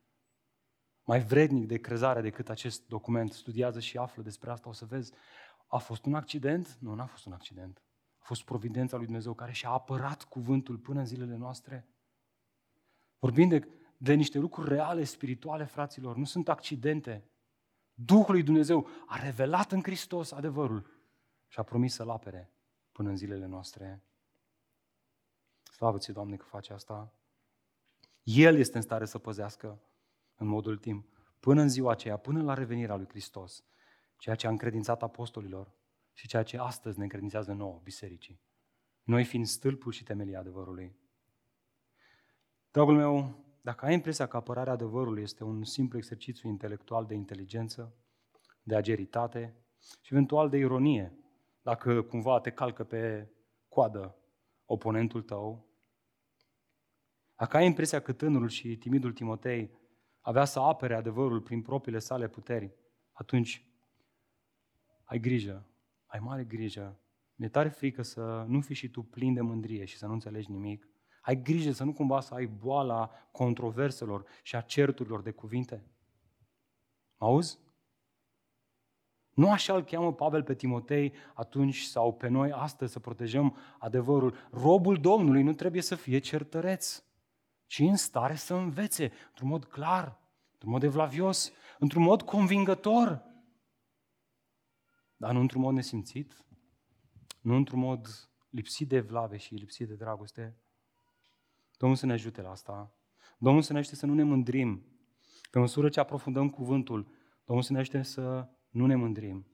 [1.04, 3.32] mai vrednic de crezare decât acest document.
[3.32, 5.14] Studiază și află despre asta, o să vezi.
[5.68, 6.78] A fost un accident?
[6.80, 7.82] Nu, n-a fost un accident.
[8.18, 11.88] A fost providența lui Dumnezeu care și-a apărat cuvântul până în zilele noastre.
[13.20, 17.30] Vorbim de, de niște lucruri reale, spirituale, fraților, nu sunt accidente.
[17.94, 20.86] Duhul lui Dumnezeu a revelat în Hristos adevărul
[21.48, 22.54] și a promis să-l apere
[22.92, 24.04] până în zilele noastre.
[25.64, 27.14] Slavă ți Doamne, că face asta.
[28.24, 29.82] El este în stare să păzească
[30.42, 31.08] în modul timp,
[31.40, 33.64] până în ziua aceea, până la revenirea lui Hristos,
[34.18, 35.72] ceea ce a încredințat apostolilor
[36.14, 38.42] și ceea ce astăzi ne încredințează nouă, bisericii.
[39.04, 40.96] Noi fiind stâlpul și temelia adevărului.
[42.72, 47.96] Dragul meu, dacă ai impresia că apărarea adevărului este un simplu exercițiu intelectual de inteligență,
[48.64, 49.56] de ageritate
[50.02, 51.16] și eventual de ironie,
[51.62, 53.32] dacă cumva te calcă pe
[53.70, 54.16] coadă
[54.66, 55.66] oponentul tău,
[57.36, 59.72] dacă ai impresia că tânărul și timidul Timotei
[60.22, 62.72] avea să apere adevărul prin propriile sale puteri,
[63.12, 63.66] atunci
[65.04, 65.68] ai grijă,
[66.06, 67.00] ai mare grijă.
[67.36, 70.52] Mi-e tare frică să nu fii și tu plin de mândrie și să nu înțelegi
[70.52, 70.88] nimic.
[71.22, 75.84] Ai grijă să nu cumva să ai boala controverselor și a certurilor de cuvinte.
[77.18, 77.60] Auzi?
[79.34, 84.36] Nu așa îl cheamă Pavel pe Timotei atunci sau pe noi astăzi să protejăm adevărul.
[84.52, 87.04] Robul Domnului nu trebuie să fie certăreț
[87.72, 90.20] ci în stare să învețe într-un mod clar,
[90.52, 93.24] într-un mod evlavios, într-un mod convingător,
[95.16, 96.46] dar nu într-un mod nesimțit,
[97.42, 100.58] nu într-un mod lipsit de evlave și lipsit de dragoste.
[101.78, 102.96] Domnul să ne ajute la asta.
[103.38, 104.86] Domnul să ne ajute să nu ne mândrim.
[105.52, 107.12] Pe măsură ce aprofundăm cuvântul,
[107.46, 109.48] Domnul să ne ajute să nu ne mândrim,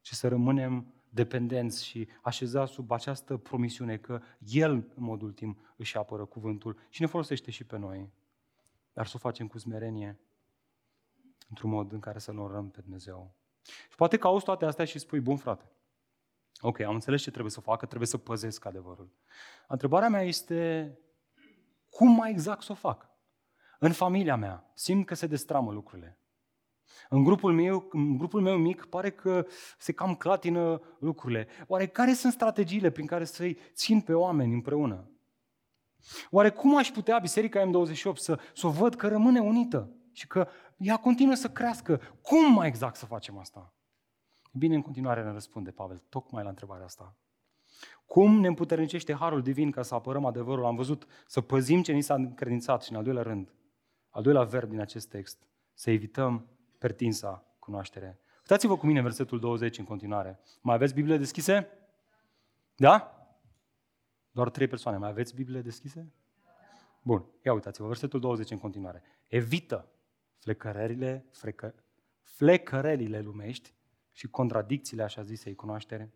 [0.00, 5.96] ci să rămânem dependenți și așezați sub această promisiune că El, în mod ultim, își
[5.96, 8.12] apără cuvântul și ne folosește și pe noi.
[8.92, 10.18] Dar să o facem cu smerenie,
[11.48, 13.34] într-un mod în care să-L orăm pe Dumnezeu.
[13.90, 15.70] Și poate că auzi toate astea și spui, bun frate,
[16.60, 19.10] ok, am înțeles ce trebuie să facă, trebuie să păzesc adevărul.
[19.68, 20.92] Întrebarea mea este,
[21.90, 23.10] cum mai exact să o fac?
[23.78, 26.18] În familia mea simt că se destramă lucrurile.
[27.08, 29.46] În grupul, meu, în grupul meu mic pare că
[29.78, 31.46] se cam clatină lucrurile.
[31.66, 35.10] Oare care sunt strategiile prin care să-i țin pe oameni împreună?
[36.30, 40.48] Oare cum aș putea Biserica M28 să, să o văd că rămâne unită și că
[40.76, 42.00] ea continuă să crească?
[42.22, 43.74] Cum mai exact să facem asta?
[44.52, 47.16] Bine, în continuare ne răspunde Pavel tocmai la întrebarea asta.
[48.06, 50.64] Cum ne împuternicește Harul Divin ca să apărăm adevărul?
[50.64, 53.54] Am văzut să păzim ce ni s-a încredințat și în al doilea rând,
[54.10, 56.46] al doilea verb din acest text, să evităm
[56.82, 58.18] pertinsa cunoaștere.
[58.38, 60.40] Uitați-vă cu mine versetul 20 în continuare.
[60.60, 61.68] Mai aveți Biblie deschise?
[62.76, 63.26] Da?
[64.30, 64.98] Doar trei persoane.
[64.98, 66.12] Mai aveți Biblie deschise?
[67.02, 67.24] Bun.
[67.44, 69.02] Ia uitați-vă, versetul 20 în continuare.
[69.26, 69.88] Evită
[70.38, 71.74] flecărelile, frecă,
[72.22, 73.74] flecărelile lumești
[74.12, 76.12] și contradicțiile, așa zisei, cunoaștere.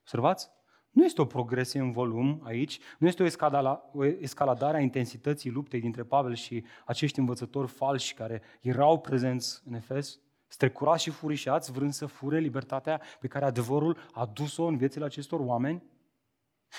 [0.00, 0.50] Observați?
[0.90, 5.50] Nu este o progresie în volum aici, nu este o, escadala, o escaladare a intensității
[5.50, 10.18] luptei dintre Pavel și acești învățători falși care erau prezenți în Efes,
[10.48, 15.40] strecurați și furișați, vrând să fure libertatea pe care adevărul a dus-o în viețile acestor
[15.40, 15.82] oameni.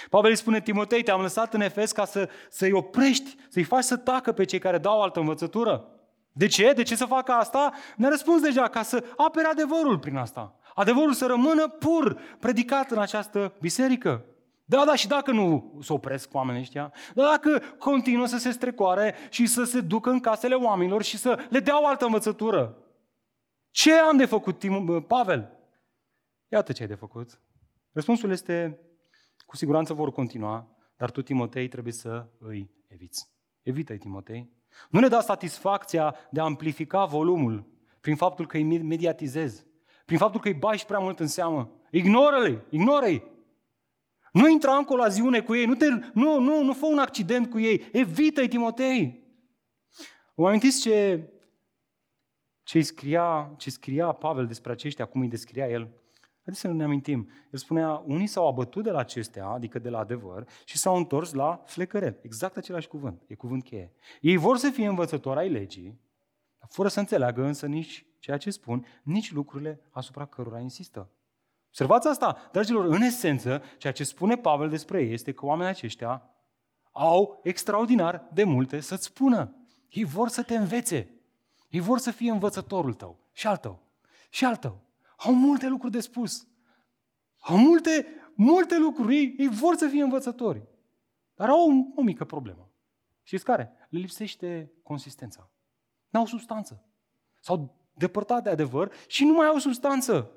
[0.09, 3.97] Pavel îi spune Timotei, te-am lăsat în Efes ca să, să-i oprești, să-i faci să
[3.97, 5.85] tacă pe cei care dau altă învățătură.
[6.31, 6.71] De ce?
[6.73, 7.73] De ce să facă asta?
[7.95, 10.55] Ne-a răspuns deja, ca să apere adevărul prin asta.
[10.75, 14.25] Adevărul să rămână pur predicat în această biserică.
[14.65, 19.15] Da, da, și dacă nu se opresc oamenii ăștia, da, dacă continuă să se strecoare
[19.29, 22.77] și să se ducă în casele oamenilor și să le dea o altă învățătură.
[23.69, 25.57] Ce am de făcut, Tim, Pavel?
[26.47, 27.41] Iată ce ai de făcut.
[27.91, 28.79] Răspunsul este,
[29.45, 30.67] cu siguranță vor continua,
[30.97, 33.29] dar tu, Timotei, trebuie să îi eviți.
[33.61, 34.49] Evită-i, Timotei.
[34.89, 37.65] Nu ne da satisfacția de a amplifica volumul
[38.01, 39.65] prin faptul că îi mediatizezi
[40.11, 41.71] prin faptul că îi bagi prea mult în seamă.
[41.91, 43.23] Ignoră-le, ignoră-i.
[44.31, 47.59] Nu intra în colaziune cu ei, nu, te, nu, nu, nu fă un accident cu
[47.59, 49.23] ei, evită-i, Timotei.
[50.35, 51.29] Vă amintiți ce,
[52.63, 55.89] ce, scria, ce scria Pavel despre aceștia, cum îi descria el?
[56.43, 57.29] Haideți să ne amintim.
[57.51, 61.33] El spunea, unii s-au abătut de la acestea, adică de la adevăr, și s-au întors
[61.33, 62.19] la flecărel.
[62.21, 63.23] Exact același cuvânt.
[63.27, 63.93] E cuvânt cheie.
[64.21, 65.99] Ei vor să fie învățători ai legii,
[66.69, 71.09] fără să înțeleagă însă nici ceea ce spun, nici lucrurile asupra cărora insistă.
[71.67, 76.29] Observați asta, dragilor, în esență, ceea ce spune Pavel despre ei este că oamenii aceștia
[76.91, 79.55] au extraordinar de multe să-ți spună.
[79.89, 81.13] Ei vor să te învețe.
[81.69, 83.91] Ei vor să fie învățătorul tău și al tău
[84.29, 84.81] și al tău.
[85.17, 86.47] Au multe lucruri de spus.
[87.39, 88.05] Au multe,
[88.35, 89.15] multe lucruri.
[89.15, 90.67] Ei, ei vor să fie învățători.
[91.35, 92.69] Dar au o, o mică problemă.
[93.23, 93.71] Știți care?
[93.89, 95.49] Le lipsește consistența.
[96.09, 96.85] N-au substanță.
[97.39, 100.31] S-au depărtat de adevăr și nu mai au substanță.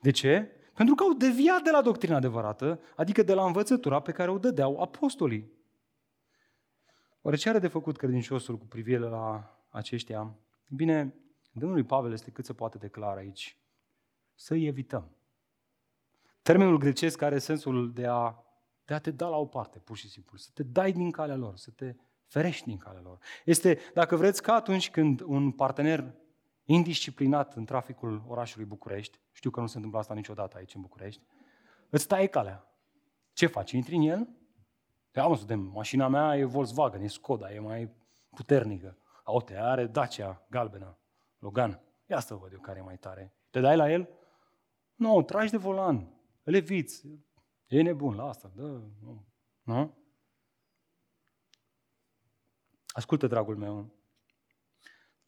[0.00, 0.50] De ce?
[0.74, 4.38] Pentru că au deviat de la doctrina adevărată, adică de la învățătura pe care o
[4.38, 5.52] dădeau apostolii.
[7.22, 10.34] Oare ce are de făcut credinciosul cu privire la aceștia?
[10.68, 11.14] Bine,
[11.52, 13.58] Domnul lui Pavel este cât se poate declara aici.
[14.34, 15.10] Să-i evităm.
[16.42, 18.34] Termenul grecesc are sensul de a,
[18.84, 20.36] de a te da la o parte, pur și simplu.
[20.36, 21.94] Să te dai din calea lor, să te
[22.26, 23.18] ferești din calea lor.
[23.44, 26.14] Este, dacă vreți, ca atunci când un partener
[26.64, 31.22] indisciplinat în traficul orașului București, știu că nu se întâmplă asta niciodată aici în București,
[31.90, 32.68] îți taie calea.
[33.32, 33.70] Ce faci?
[33.70, 34.28] Intri în el?
[35.14, 37.94] Ia mă, suntem, mașina mea e Volkswagen, e Skoda, e mai
[38.30, 38.98] puternică.
[39.24, 40.98] Aute, are Dacia galbenă,
[41.38, 41.80] Logan.
[42.06, 43.34] Ia să văd eu care e mai tare.
[43.50, 44.08] Te dai la el?
[44.94, 47.06] Nu, tragi de volan, îl eviți.
[47.66, 49.24] E nebun la asta, dă, nu.
[49.62, 49.96] nu?
[52.86, 53.90] Ascultă, dragul meu,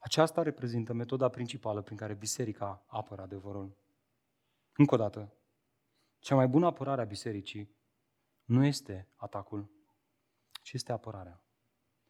[0.06, 3.76] aceasta reprezintă metoda principală prin care biserica apără adevărul.
[4.76, 5.32] Încă o dată,
[6.18, 7.76] cea mai bună apărare a bisericii
[8.44, 9.70] nu este atacul,
[10.62, 11.42] ci este apărarea.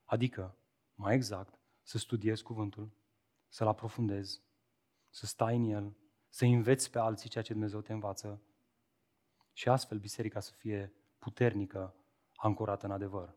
[0.04, 0.56] Adică,
[0.94, 2.90] mai exact, să studiezi cuvântul,
[3.48, 4.42] să-l aprofundezi,
[5.10, 5.96] să stai în el,
[6.28, 8.42] să înveți pe alții ceea ce Dumnezeu te învață
[9.52, 11.94] și astfel biserica să fie puternică,
[12.34, 13.36] ancorată în adevăr.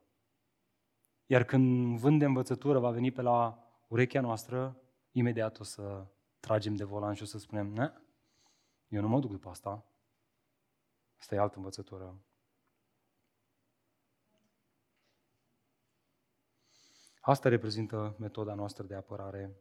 [1.25, 4.81] Iar când vânt de învățătură va veni pe la urechea noastră,
[5.11, 6.07] imediat o să
[6.39, 7.91] tragem de volan și o să spunem, ne,
[8.87, 9.85] eu nu mă duc după asta.
[11.17, 12.21] Asta e altă învățătură.
[17.21, 19.55] Asta reprezintă metoda noastră de apărare.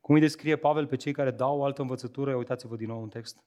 [0.00, 2.34] Cum îi descrie Pavel pe cei care dau o altă învățătură?
[2.34, 3.44] Uitați-vă din nou un text.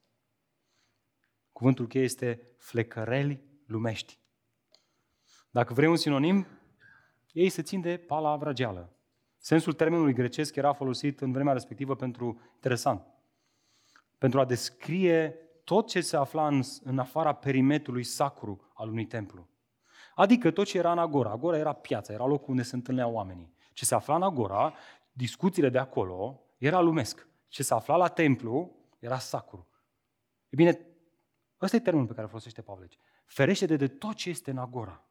[1.51, 4.19] Cuvântul cheie este flecăreli lumești.
[5.49, 6.58] Dacă vrei un sinonim,
[7.31, 8.93] ei se țin de pala vrageală.
[9.37, 13.05] Sensul termenului grecesc era folosit în vremea respectivă pentru, interesant,
[14.17, 19.47] pentru a descrie tot ce se afla în, în afara perimetrului sacru al unui templu.
[20.15, 21.29] Adică tot ce era în agora.
[21.29, 23.53] Agora era piața, era locul unde se întâlneau oamenii.
[23.73, 24.73] Ce se afla în agora,
[25.11, 27.27] discuțiile de acolo, era lumesc.
[27.47, 29.67] Ce se afla la templu, era sacru.
[30.49, 30.79] E bine,
[31.61, 32.89] ăsta e termenul pe care folosește Pavel
[33.25, 35.08] Ferește-te de tot ce este în agora.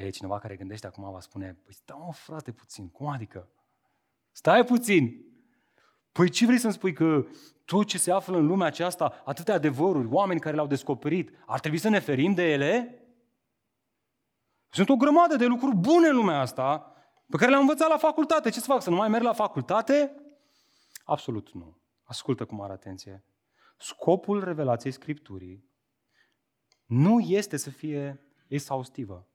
[0.00, 3.48] E, cineva care gândește acum va spune, păi stai mă frate puțin, cum adică?
[4.32, 5.24] Stai puțin!
[6.12, 7.26] Păi ce vrei să-mi spui că
[7.64, 11.78] tot ce se află în lumea aceasta, atâtea adevăruri, oameni care le-au descoperit, ar trebui
[11.78, 13.04] să ne ferim de ele?
[14.68, 16.94] Sunt o grămadă de lucruri bune în lumea asta,
[17.28, 18.50] pe care le-am învățat la facultate.
[18.50, 20.14] Ce să fac, să nu mai merg la facultate?
[21.04, 21.78] Absolut nu.
[22.02, 23.24] Ascultă cu mare atenție.
[23.76, 25.64] Scopul revelației Scripturii
[26.86, 29.29] nu este să fie exhaustivă.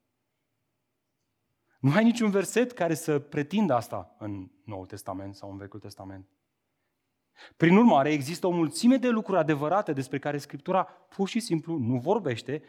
[1.85, 6.29] Nu ai niciun verset care să pretindă asta în Noul Testament sau în Vechiul Testament.
[7.57, 11.97] Prin urmare, există o mulțime de lucruri adevărate despre care Scriptura pur și simplu nu
[11.97, 12.63] vorbește,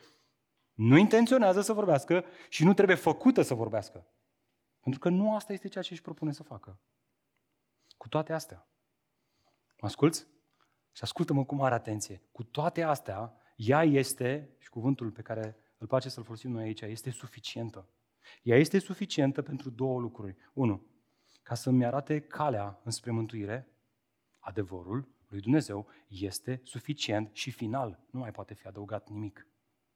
[0.73, 4.07] nu intenționează să vorbească și nu trebuie făcută să vorbească.
[4.81, 6.81] Pentru că nu asta este ceea ce își propune să facă.
[7.97, 8.69] Cu toate astea,
[9.81, 10.27] mă asculți?
[10.93, 12.23] Și ascultă-mă cu mare atenție.
[12.33, 16.81] Cu toate astea, ea este, și cuvântul pe care îl place să-l folosim noi aici,
[16.81, 17.89] este suficientă.
[18.43, 20.37] Ea este suficientă pentru două lucruri.
[20.53, 20.87] Unu,
[21.43, 23.69] ca să-mi arate calea înspre mântuire,
[24.39, 28.01] adevărul lui Dumnezeu este suficient și final.
[28.11, 29.47] Nu mai poate fi adăugat nimic.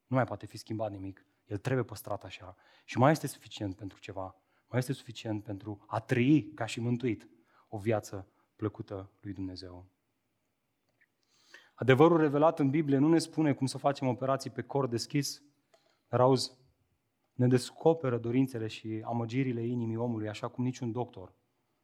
[0.07, 1.25] Nu mai poate fi schimbat nimic.
[1.47, 2.57] El trebuie păstrat așa.
[2.85, 4.37] Și mai este suficient pentru ceva.
[4.69, 7.29] Mai este suficient pentru a trăi ca și mântuit
[7.69, 9.87] o viață plăcută lui Dumnezeu.
[11.75, 15.43] Adevărul revelat în Biblie nu ne spune cum să facem operații pe cor deschis,
[16.09, 16.53] dar auzi,
[17.41, 21.35] ne descoperă dorințele și amăgirile inimii omului, așa cum niciun doctor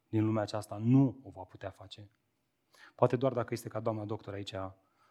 [0.09, 2.11] din lumea aceasta nu o va putea face.
[2.95, 4.53] Poate doar dacă este ca doamna doctor aici,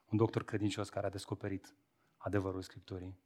[0.06, 1.76] un doctor credincios care a descoperit
[2.18, 3.20] adevărul Scripturii.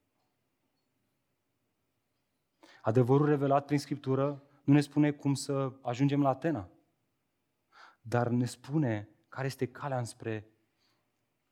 [2.82, 6.70] Adevărul revelat prin Scriptură nu ne spune cum să ajungem la Atena,
[8.02, 10.50] dar ne spune care este calea înspre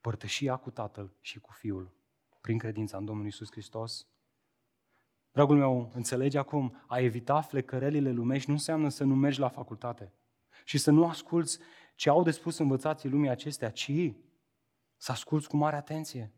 [0.02, 1.94] părtășia cu Tatăl și cu Fiul
[2.42, 4.08] prin credința în Domnul Isus Hristos
[5.38, 10.14] Dragul meu, înțelegi acum, a evita flecărelile lumești nu înseamnă să nu mergi la facultate
[10.64, 11.60] și să nu asculți
[11.96, 13.92] ce au de spus învățații lumii acestea, ci
[14.96, 16.34] să asculți cu mare atenție.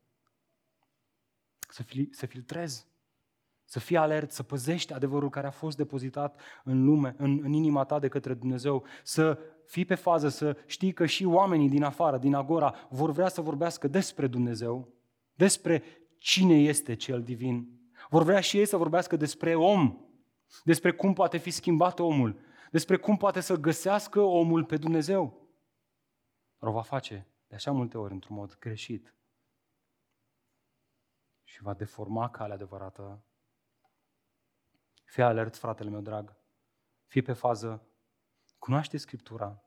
[1.69, 2.87] să, fil- să filtrezi,
[3.63, 7.83] să fii alert, să păzești adevărul care a fost depozitat în lume, în, în inima
[7.83, 12.17] ta de către Dumnezeu, să fii pe fază, să știi că și oamenii din afară,
[12.17, 14.93] din agora, vor vrea să vorbească despre Dumnezeu,
[15.33, 15.83] despre
[16.17, 17.78] cine este cel divin.
[18.09, 19.97] Vor vrea și ei să vorbească despre om,
[20.63, 22.39] despre cum poate fi schimbat omul,
[22.71, 25.47] despre cum poate să găsească omul pe Dumnezeu.
[26.57, 29.13] Dar o va face de așa multe ori într-un mod greșit
[31.43, 33.23] și va deforma calea adevărată.
[35.03, 36.35] Fii alert, fratele meu drag.
[37.05, 37.87] Fii pe fază.
[38.59, 39.63] Cunoaște Scriptura.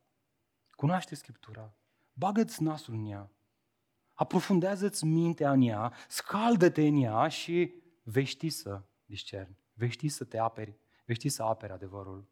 [0.71, 1.75] Cunoaște Scriptura.
[2.13, 3.31] Bagă-ți nasul în ea.
[4.13, 9.59] Aprofundează-ți mintea în ea, scaldă-te în ea și vei ști să discerni.
[9.75, 10.77] Vei ști să te aperi.
[11.05, 12.29] Vei ști să aperi adevărul.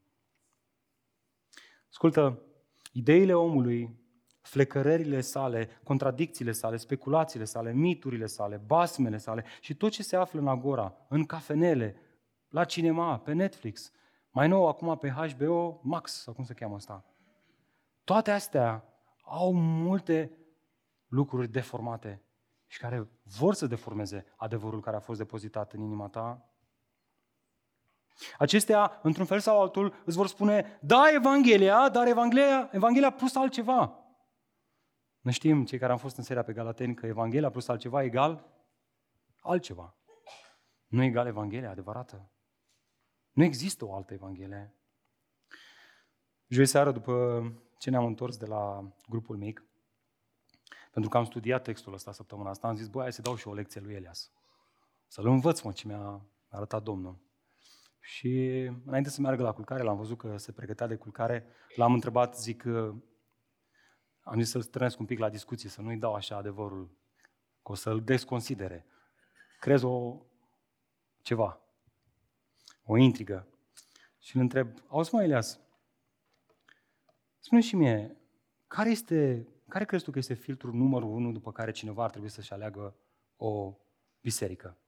[1.88, 2.42] Ascultă,
[2.92, 3.98] ideile omului
[4.40, 10.40] flecărările sale, contradicțiile sale, speculațiile sale, miturile sale, basmele sale și tot ce se află
[10.40, 11.96] în Agora, în cafenele,
[12.48, 13.92] la cinema, pe Netflix,
[14.30, 17.04] mai nou acum pe HBO Max, sau cum se cheamă asta.
[18.04, 18.84] Toate astea
[19.22, 20.38] au multe
[21.06, 22.22] lucruri deformate
[22.70, 26.54] și care vor să deformeze adevărul care a fost depozitat în inima ta.
[28.38, 34.04] Acestea, într-un fel sau altul, îți vor spune, da, Evanghelia, dar Evanghelia, Evanghelia plus altceva.
[35.20, 38.46] Noi știm, cei care am fost în seria pe Galateni, că Evanghelia plus altceva egal
[39.40, 39.96] altceva.
[40.86, 42.32] Nu egal Evanghelia adevărată.
[43.30, 44.74] Nu există o altă Evanghelie.
[46.46, 47.42] Joi seară, după
[47.78, 49.69] ce ne-am întors de la grupul mic,
[50.90, 53.48] pentru că am studiat textul ăsta săptămâna asta, am zis, băi, hai să dau și
[53.48, 54.30] o lecție lui Elias.
[55.06, 57.18] Să-l învăț, mă, ce mi-a arătat Domnul.
[58.00, 62.38] Și înainte să meargă la culcare, l-am văzut că se pregătea de culcare, l-am întrebat,
[62.38, 62.64] zic,
[64.22, 66.90] am zis să-l strânesc un pic la discuție, să nu-i dau așa adevărul,
[67.62, 68.86] că o să-l desconsidere.
[69.60, 70.22] Crezi o
[71.22, 71.60] ceva,
[72.84, 73.46] o intrigă.
[74.18, 75.60] Și îl întreb, auzi mă, Elias,
[77.38, 78.16] spune și mie,
[78.66, 82.28] care, este, care crezi tu că este filtrul numărul unu după care cineva ar trebui
[82.28, 82.96] să-și aleagă
[83.36, 83.76] o
[84.20, 84.78] biserică?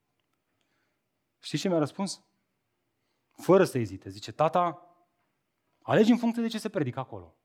[1.39, 2.23] Știi ce mi-a răspuns?
[3.31, 4.11] Fără să ezite.
[4.11, 4.87] Zice, tata,
[5.83, 7.37] alegi în funcție de ce se predică acolo.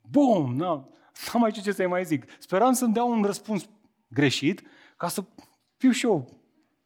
[0.00, 0.54] Bum!
[0.54, 2.40] N-am mai știu ce să-i mai zic.
[2.40, 3.68] Speram să-mi dea un răspuns
[4.08, 4.62] greșit
[4.96, 5.24] ca să
[5.76, 6.40] fiu și eu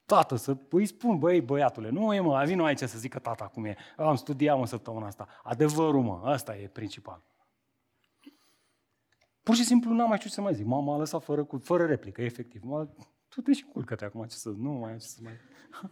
[0.06, 3.64] tată, să îi spun, băi, băiatule, nu e mă, vin aici să zică tata cum
[3.64, 3.76] e.
[3.96, 5.28] Am studiat mă săptămâna asta.
[5.42, 7.22] Adevărul, mă, asta e principal.
[9.47, 10.66] Pur și simplu n-am mai știut ce să mai zic.
[10.66, 12.62] Mama a lăsat fără, fără replică, efectiv.
[12.62, 12.88] Mă,
[13.28, 15.32] tu te și culcă-te acum, ce să, nu mai ce să mai...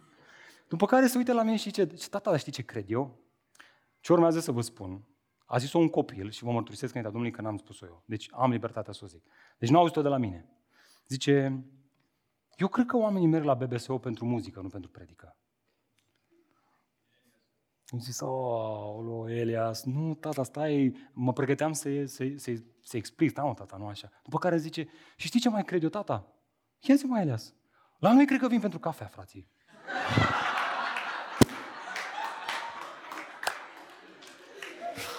[0.69, 3.19] După care se uită la mine și zice, tata, știi ce cred eu?
[3.99, 5.03] Ce urmează să vă spun?
[5.45, 8.03] A zis-o un copil și vă mărturisesc înaintea Domnului că n-am spus-o eu.
[8.05, 9.23] Deci am libertatea să o zic.
[9.57, 10.49] Deci nu au auzit-o de la mine.
[11.07, 11.63] Zice,
[12.55, 15.37] eu cred că oamenii merg la BBSO pentru muzică, nu pentru predică.
[17.95, 23.53] Am zis, oh, Elias, nu, tata, stai, mă pregăteam să, să, să, să explic, da,
[23.53, 24.09] tata, nu așa.
[24.23, 26.27] După care zice, și știi ce mai cred eu, tata?
[26.79, 27.53] Ia zi mai, Elias,
[27.99, 29.47] la noi cred că vin pentru cafea, frații.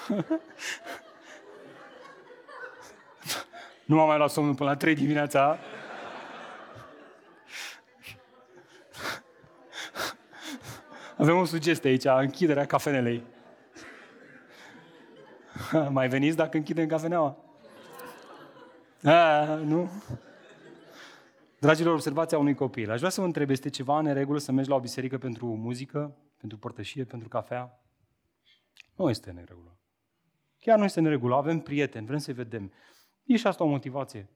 [3.86, 5.58] nu m-am mai luat somnul până la 3 dimineața.
[11.26, 13.22] Avem o sugestie aici, închiderea cafenelei.
[15.90, 17.36] Mai veniți dacă închidem cafeneaua?
[19.02, 19.90] A, nu?
[21.58, 22.90] Dragilor, observația unui copil.
[22.90, 25.46] Aș vrea să vă întreb, este ceva în regulă să mergi la o biserică pentru
[25.46, 27.80] muzică, pentru părtășie, pentru cafea?
[28.96, 29.78] Nu este în regulă.
[30.58, 32.72] Chiar nu este în regulă, avem prieteni, vrem să-i vedem.
[33.24, 34.28] E și asta o motivație.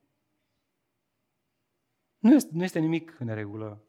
[2.17, 3.81] Nu este, nu este nimic în regulă.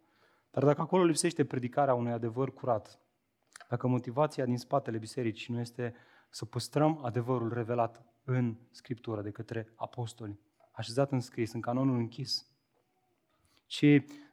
[0.52, 2.98] Dar dacă acolo lipsește predicarea unui adevăr curat,
[3.68, 5.94] dacă motivația din spatele bisericii nu este
[6.30, 10.38] să păstrăm adevărul revelat în Scriptură de către apostoli,
[10.72, 12.46] așezat în scris, în canonul închis,
[13.66, 13.84] ci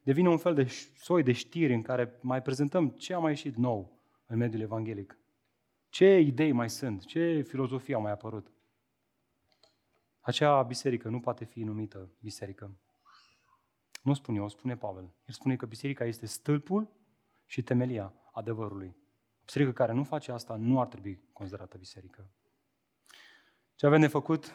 [0.03, 0.67] devine un fel de
[0.97, 5.17] soi de știri în care mai prezentăm ce a mai ieșit nou în mediul evanghelic.
[5.89, 7.05] Ce idei mai sunt?
[7.05, 8.51] Ce filozofie a mai apărut?
[10.19, 12.71] Acea biserică nu poate fi numită biserică.
[14.01, 15.03] Nu spun eu, spune Pavel.
[15.03, 16.91] El spune că biserica este stâlpul
[17.45, 18.95] și temelia adevărului.
[19.45, 22.29] Biserică care nu face asta nu ar trebui considerată biserică.
[23.75, 24.53] Ce avem de făcut?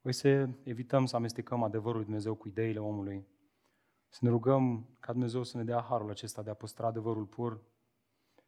[0.00, 3.26] Voi să evităm să amestecăm adevărul lui Dumnezeu cu ideile omului.
[4.08, 7.62] Să ne rugăm ca Dumnezeu să ne dea harul acesta de a păstra adevărul pur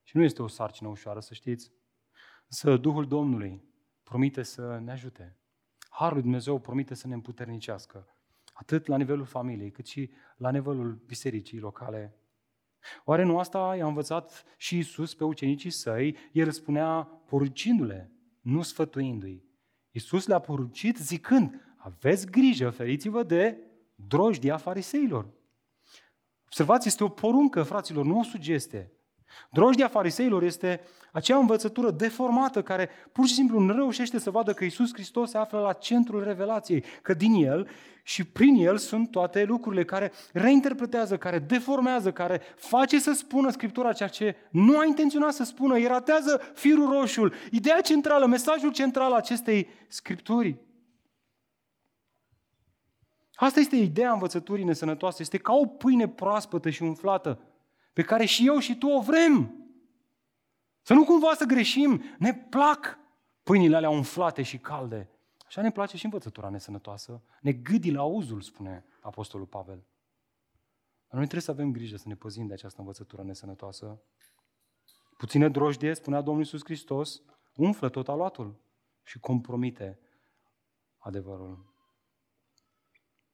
[0.03, 1.73] și nu este o sarcină ușoară, să știți.
[2.47, 3.65] Însă Duhul Domnului
[4.03, 5.37] promite să ne ajute.
[5.91, 8.09] Harul lui Dumnezeu promite să ne împuternicească.
[8.61, 12.15] Atât la nivelul familiei, cât și la nivelul bisericii locale.
[13.05, 16.17] Oare nu asta i-a învățat și Isus pe ucenicii săi?
[16.33, 19.45] El spunea porucindu-le, nu sfătuindu-i.
[19.91, 23.59] Isus le-a poruncit zicând, aveți grijă, feriți-vă de
[23.95, 25.31] drojdia fariseilor.
[26.45, 28.93] Observați, este o poruncă, fraților, nu o sugestie.
[29.51, 30.81] Drojdia fariseilor este
[31.13, 35.39] acea învățătură deformată care pur și simplu nu reușește să vadă că Isus Hristos se
[35.39, 37.69] află la centrul revelației, că din El
[38.03, 43.93] și prin El sunt toate lucrurile care reinterpretează, care deformează, care face să spună Scriptura
[43.93, 49.13] ceea ce nu a intenționat să spună, îi ratează firul roșul, ideea centrală, mesajul central
[49.13, 50.59] acestei Scripturi.
[53.35, 57.39] Asta este ideea învățăturii nesănătoase, este ca o pâine proaspătă și umflată
[57.93, 59.55] pe care și eu și tu o vrem.
[60.83, 62.99] Să nu cumva să greșim, ne plac
[63.43, 65.11] pâinile alea umflate și calde.
[65.47, 67.23] Așa ne place și învățătura nesănătoasă.
[67.41, 69.87] Ne gâdi la auzul, spune Apostolul Pavel.
[71.09, 74.03] Dar noi trebuie să avem grijă să ne păzim de această învățătură nesănătoasă.
[75.17, 77.23] Puține drojdie, spunea Domnul Iisus Hristos,
[77.55, 78.61] umflă tot aluatul
[79.03, 79.99] și compromite
[80.99, 81.75] adevărul.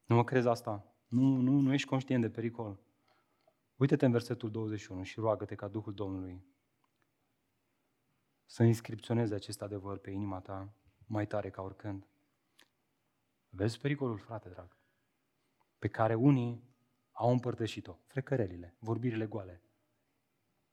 [0.04, 0.94] Nu mă crezi asta?
[1.06, 2.80] Nu, nu, nu ești conștient de pericol.
[3.76, 6.44] Uite-te în versetul 21 și roagă-te ca Duhul Domnului
[8.46, 10.74] să inscripționeze acest adevăr pe inima ta
[11.06, 12.06] mai tare ca oricând.
[13.48, 14.76] Vezi pericolul, frate drag,
[15.78, 16.74] pe care unii
[17.12, 19.62] au împărtășit-o, frecărelile, vorbirile goale,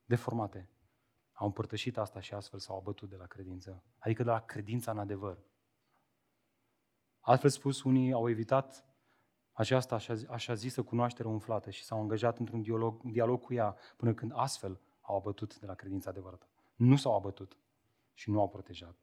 [0.05, 0.69] deformate,
[1.31, 4.99] au împărtășit asta și astfel s-au abătut de la credință, adică de la credința în
[4.99, 5.43] adevăr.
[7.19, 8.92] Altfel spus, unii au evitat
[9.53, 14.13] această așa, așa zisă cunoaștere umflată și s-au angajat într-un dialog, dialog cu ea până
[14.13, 16.47] când astfel au abătut de la credința adevărată.
[16.75, 17.57] Nu s-au abătut
[18.13, 18.95] și nu au protejat.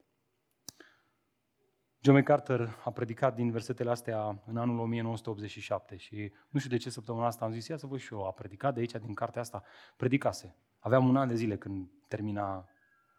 [2.02, 6.90] John MacArthur a predicat din versetele astea în anul 1987 și nu știu de ce
[6.90, 9.40] săptămâna asta am zis, ia să văd și eu, a predicat de aici, din cartea
[9.40, 9.62] asta,
[9.96, 10.56] predicase.
[10.78, 12.68] Aveam un an de zile când termina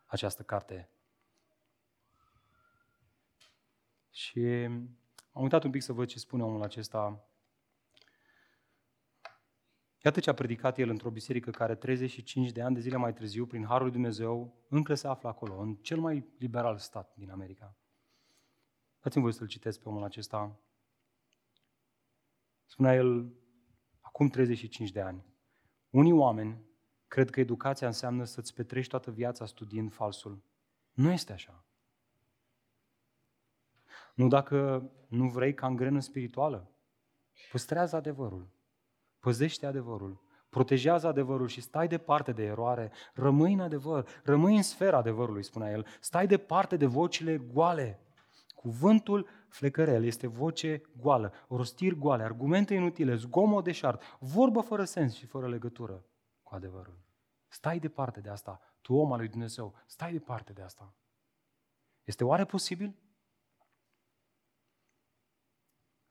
[0.05, 0.89] această carte.
[4.09, 4.69] Și
[5.31, 7.25] am uitat un pic să văd ce spune omul acesta.
[10.03, 13.45] Iată ce a predicat el într-o biserică care 35 de ani de zile mai târziu,
[13.45, 17.75] prin Harul lui Dumnezeu, încă se află acolo, în cel mai liberal stat din America.
[19.01, 20.59] Dați-mi voi să-l citesc pe omul acesta.
[22.65, 23.33] Spunea el,
[23.99, 25.25] acum 35 de ani,
[25.89, 26.65] unii oameni
[27.07, 30.43] cred că educația înseamnă să-ți petrești toată viața studiind falsul.
[30.91, 31.65] Nu este așa.
[34.15, 36.71] Nu dacă nu vrei cangrenă spirituală.
[37.51, 38.47] Păstrează adevărul.
[39.19, 40.21] Păzește adevărul.
[40.49, 42.91] Protejează adevărul și stai departe de eroare.
[43.13, 44.07] Rămâi în adevăr.
[44.23, 45.85] Rămâi în sfera adevărului, spunea el.
[45.99, 47.99] Stai departe de vocile goale.
[48.61, 55.25] Cuvântul flecărel este voce goală, rostiri goale, argumente inutile, zgomot deșart, vorbă fără sens și
[55.25, 56.05] fără legătură
[56.43, 56.99] cu adevărul.
[57.47, 58.59] Stai departe de asta.
[58.81, 60.93] Tu, om al lui Dumnezeu, stai departe de asta.
[62.03, 62.95] Este oare posibil?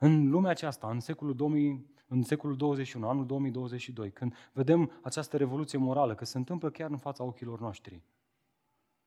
[0.03, 5.79] În lumea aceasta, în secolul, 2000, în secolul 21, anul 2022, când vedem această revoluție
[5.79, 8.03] morală, că se întâmplă chiar în fața ochilor noștri,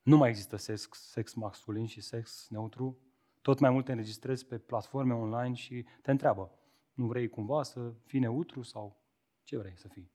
[0.01, 2.97] nu mai există sex, sex masculin și sex neutru,
[3.41, 6.51] tot mai mult te înregistrezi pe platforme online și te întreabă,
[6.93, 9.03] nu vrei cumva să fii neutru sau
[9.43, 10.12] ce vrei să fii?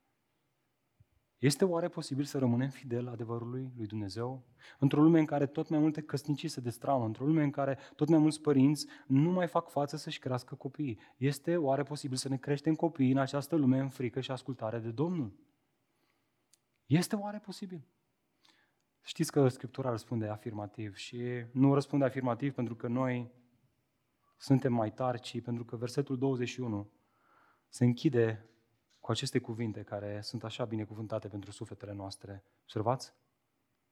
[1.39, 4.47] Este oare posibil să rămânem fidel adevărului lui Dumnezeu?
[4.79, 8.09] Într-o lume în care tot mai multe căsnicii se destramă, într-o lume în care tot
[8.09, 10.99] mai mulți părinți nu mai fac față să-și crească copiii.
[11.17, 14.91] Este oare posibil să ne creștem copiii în această lume în frică și ascultare de
[14.91, 15.33] Domnul?
[16.87, 17.87] Este oare posibil?
[19.03, 21.21] Știți că Scriptura răspunde afirmativ și
[21.53, 23.31] nu răspunde afirmativ pentru că noi
[24.37, 26.91] suntem mai tari, ci pentru că versetul 21
[27.69, 28.49] se închide
[29.09, 32.45] cu aceste cuvinte care sunt așa binecuvântate pentru sufletele noastre.
[32.63, 33.15] Observați?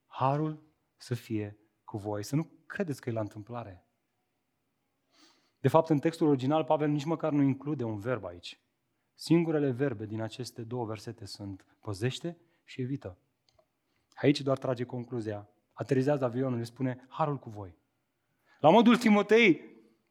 [0.07, 0.63] Harul
[0.97, 2.23] să fie cu voi.
[2.23, 3.87] Să nu credeți că e la întâmplare.
[5.59, 8.61] De fapt, în textul original, Pavel nici măcar nu include un verb aici.
[9.15, 13.19] Singurele verbe din aceste două versete sunt păzește și evită.
[14.15, 15.49] Aici doar trage concluzia.
[15.73, 17.79] Aterizează avionul, îi spune, harul cu voi.
[18.61, 19.61] La modul Timotei,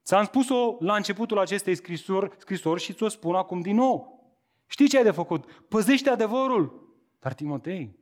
[0.03, 4.14] ți-am spus-o la începutul acestei scrisori, scrisori și ți-o spun acum din nou.
[4.65, 5.51] Știi ce ai de făcut?
[5.51, 6.83] Păzește adevărul.
[7.19, 7.99] Dar Timotei,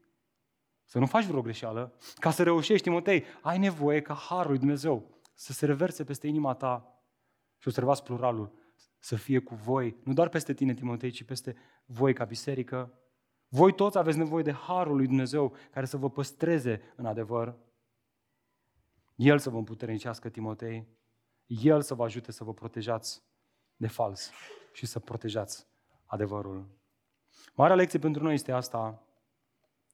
[0.86, 5.22] să nu faci vreo greșeală, ca să reușești, Timotei, ai nevoie ca Harul lui Dumnezeu
[5.34, 7.04] să se reverse peste inima ta.
[7.58, 8.52] Și observați pluralul,
[9.00, 11.56] să fie cu voi, nu doar peste tine, Timotei, ci peste
[11.86, 12.94] voi ca biserică.
[13.48, 17.58] Voi toți aveți nevoie de Harul lui Dumnezeu care să vă păstreze în adevăr.
[19.16, 20.88] El să vă împuternicească, Timotei.
[21.46, 23.24] El să vă ajute să vă protejați
[23.76, 24.32] de fals.
[24.74, 25.68] și să protejați
[26.14, 26.68] adevărul.
[27.54, 29.04] Marea lecție pentru noi este asta,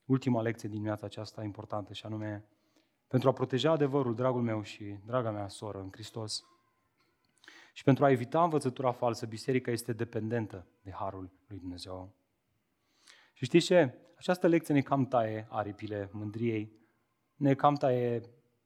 [0.06, 2.46] ultima lecție din viața aceasta importantă și anume,
[3.08, 6.44] pentru a proteja adevărul, dragul meu și draga mea soră în Hristos,
[7.74, 12.14] și pentru a evita învățătura falsă, biserica este dependentă de harul lui Dumnezeu.
[13.34, 13.94] Și știți ce?
[14.18, 16.72] Această lecție ne cam taie aripile mândriei,
[17.36, 18.22] ne cam taie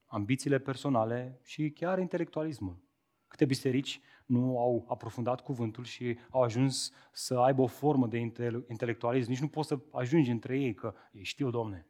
[0.06, 2.82] ambițiile personale și chiar intelectualismul.
[3.34, 8.17] Câte biserici nu au aprofundat cuvântul și au ajuns să aibă o formă de
[8.67, 9.29] intelectualism.
[9.29, 11.88] Nici nu poți să ajungi între ei că ei știu, domne.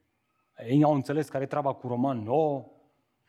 [0.67, 2.81] Ei au înțeles care e treaba cu roman nou,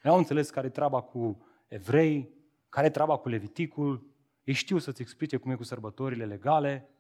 [0.04, 2.30] ei au înțeles care e treaba cu evrei,
[2.68, 4.06] care e treaba cu leviticul,
[4.44, 6.90] ei știu să-ți explice cum e cu sărbătorile legale,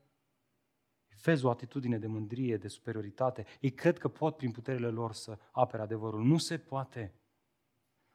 [1.22, 3.46] vezi o atitudine de mândrie, de superioritate.
[3.60, 6.24] Ei cred că pot prin puterile lor să apere adevărul.
[6.24, 7.14] Nu se poate.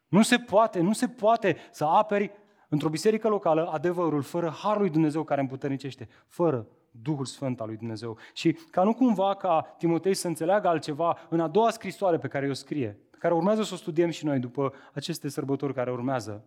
[0.07, 2.31] Nu se poate, nu se poate să aperi
[2.69, 7.77] într-o biserică locală adevărul fără harul lui Dumnezeu care împuternicește, fără Duhul Sfânt al lui
[7.77, 8.17] Dumnezeu.
[8.33, 12.49] Și ca nu cumva ca Timotei să înțeleagă altceva în a doua scrisoare pe care
[12.49, 16.45] o scrie, pe care urmează să o studiem și noi după aceste sărbători care urmează.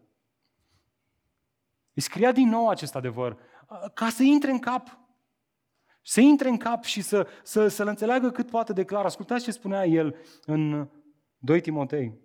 [1.94, 3.36] Îi scria din nou acest adevăr,
[3.94, 5.00] ca să intre în cap.
[6.04, 9.04] Să intre în cap și să, să, să-l înțeleagă cât poate de clar.
[9.04, 10.88] Ascultați ce spunea el în
[11.38, 12.18] 2 Timotei.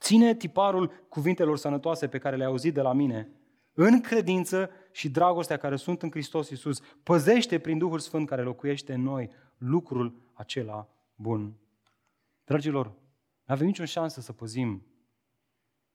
[0.00, 3.28] Ține tiparul cuvintelor sănătoase pe care le-ai auzit de la mine,
[3.72, 6.80] în credință și dragostea care sunt în Hristos Iisus.
[7.02, 11.54] Păzește prin Duhul Sfânt care locuiește în noi lucrul acela bun.
[12.44, 12.86] Dragilor,
[13.44, 14.86] nu avem nicio șansă să păzim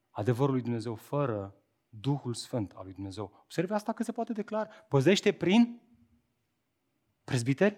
[0.10, 1.56] adevărul lui Dumnezeu fără
[1.89, 3.32] Duhul Sfânt al lui Dumnezeu.
[3.43, 4.70] Observe asta că se poate declara.
[4.88, 5.82] Păzește prin
[7.24, 7.78] prezbiteri?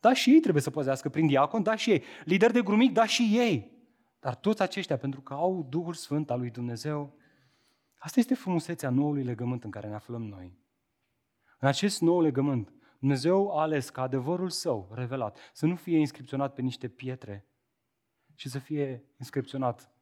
[0.00, 1.08] Da, și ei trebuie să păzească.
[1.08, 1.62] Prin diacon?
[1.62, 2.02] Da, și ei.
[2.24, 2.92] Lideri de grumic?
[2.92, 3.77] Da, și ei.
[4.20, 7.16] Dar toți aceștia, pentru că au Duhul Sfânt al lui Dumnezeu,
[7.98, 10.58] asta este frumusețea noului legământ în care ne aflăm noi.
[11.58, 16.54] În acest nou legământ, Dumnezeu a ales ca adevărul său revelat să nu fie inscripționat
[16.54, 17.46] pe niște pietre,
[18.34, 19.92] ci să fie inscripționat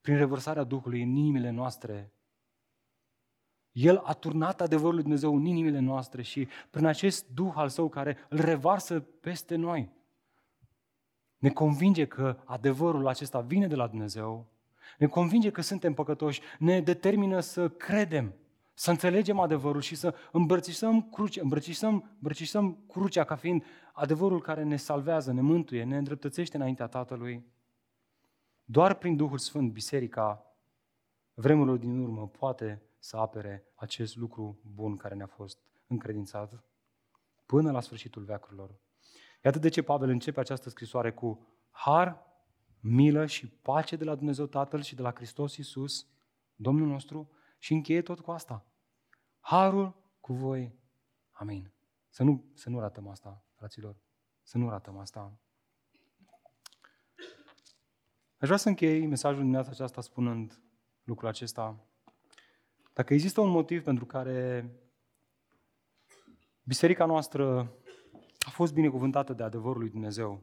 [0.00, 2.12] prin revărsarea Duhului în inimile noastre.
[3.72, 7.88] El a turnat adevărul lui Dumnezeu în inimile noastre și prin acest Duh al său
[7.88, 9.92] care îl revarsă peste noi,
[11.44, 14.46] ne convinge că adevărul acesta vine de la Dumnezeu,
[14.98, 18.34] ne convinge că suntem păcătoși, ne determină să credem,
[18.74, 24.76] să înțelegem adevărul și să îmbrățișăm, cruce, îmbrățișăm, îmbrățișăm crucea ca fiind adevărul care ne
[24.76, 27.44] salvează, ne mântuie, ne îndreptățește înaintea Tatălui.
[28.64, 30.56] Doar prin Duhul Sfânt, Biserica,
[31.34, 36.64] vremurilor din urmă, poate să apere acest lucru bun care ne-a fost încredințat
[37.46, 38.83] până la sfârșitul veacurilor.
[39.44, 42.26] Iată de ce Pavel începe această scrisoare cu har,
[42.80, 46.06] milă și pace de la Dumnezeu Tatăl și de la Hristos Iisus,
[46.54, 48.66] Domnul nostru, și încheie tot cu asta.
[49.40, 50.78] Harul cu voi.
[51.30, 51.72] Amin.
[52.08, 53.96] Să nu, să nu ratăm asta, fraților.
[54.42, 55.38] Să nu ratăm asta.
[58.38, 60.62] Aș vrea să închei mesajul dumneavoastră aceasta spunând
[61.02, 61.86] lucrul acesta.
[62.92, 64.70] Dacă există un motiv pentru care
[66.62, 67.72] biserica noastră
[68.44, 70.42] a fost binecuvântată de adevărul lui Dumnezeu.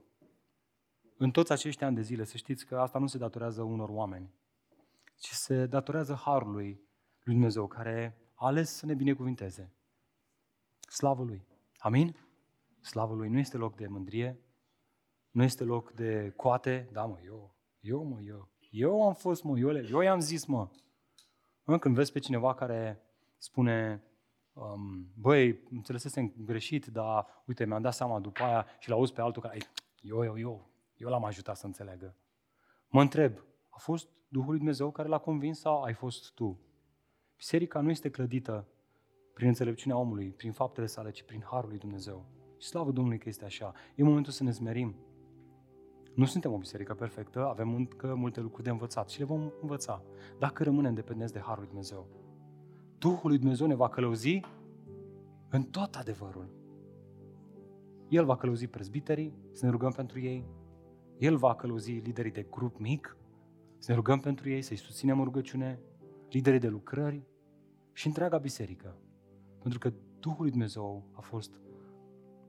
[1.18, 4.34] În toți acești ani de zile, să știți că asta nu se datorează unor oameni,
[5.16, 6.82] ci se datorează harului
[7.24, 9.74] lui Dumnezeu, care a ales să ne binecuvinteze.
[10.88, 11.47] Slavă Lui!
[11.78, 12.16] Amin?
[12.80, 13.30] Slavă Lui!
[13.30, 14.39] Nu este loc de mândrie,
[15.32, 19.60] nu este loc de coate, da mă, eu, eu mă, eu, eu am fost mă,
[19.60, 20.70] eu, eu i-am zis mă.
[21.80, 23.02] Când vezi pe cineva care
[23.38, 24.04] spune,
[24.54, 29.41] um, băi, înțelesesem greșit, dar uite, mi-am dat seama după aia și l-auzi pe altul
[29.41, 29.58] care,
[30.02, 32.16] eu, eu, eu, eu l-am ajutat să înțeleagă.
[32.88, 33.38] Mă întreb,
[33.70, 36.60] a fost Duhul lui Dumnezeu care l-a convins sau ai fost tu?
[37.36, 38.68] Biserica nu este clădită
[39.34, 42.26] prin înțelepciunea omului, prin faptele sale, ci prin Harul lui Dumnezeu.
[42.58, 43.74] Și slavă Domnului că este așa.
[43.95, 44.95] E momentul să ne zmerim.
[46.16, 50.04] Nu suntem o biserică perfectă, avem încă multe lucruri de învățat și le vom învăța.
[50.39, 52.08] Dacă rămânem dependenți de Harul lui Dumnezeu.
[53.02, 54.39] Duhul lui Dumnezeu ne va călăuzi
[55.49, 56.49] în tot adevărul.
[58.10, 60.45] El va călăuzi prezbiterii, să ne rugăm pentru ei.
[61.18, 63.18] El va călăuzi liderii de grup mic,
[63.78, 65.80] să ne rugăm pentru ei, să-i susținem în rugăciune,
[66.30, 67.28] liderii de lucrări
[67.93, 68.95] și întreaga biserică.
[69.60, 71.52] Pentru că Duhul lui Dumnezeu a fost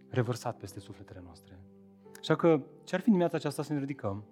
[0.08, 1.58] revărsat peste sufletele noastre.
[2.18, 4.24] Așa că ce ar fi dimineața aceasta să ne ridicăm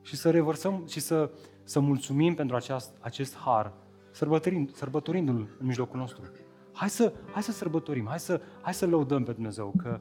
[0.00, 1.30] și să revărsăm și să,
[1.62, 3.81] să mulțumim pentru aceast, acest har
[4.12, 6.22] sărbătorind, sărbătorindu-L în mijlocul nostru.
[6.72, 10.00] Hai să, hai să sărbătorim, hai să, hai să lăudăm pe Dumnezeu că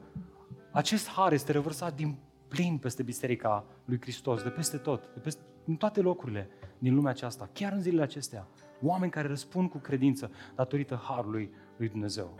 [0.71, 5.41] acest har este revărsat din plin peste Biserica lui Hristos, de peste tot, de peste,
[5.65, 8.47] în toate locurile din lumea aceasta, chiar în zilele acestea.
[8.81, 12.35] Oameni care răspund cu credință datorită harului lui Dumnezeu.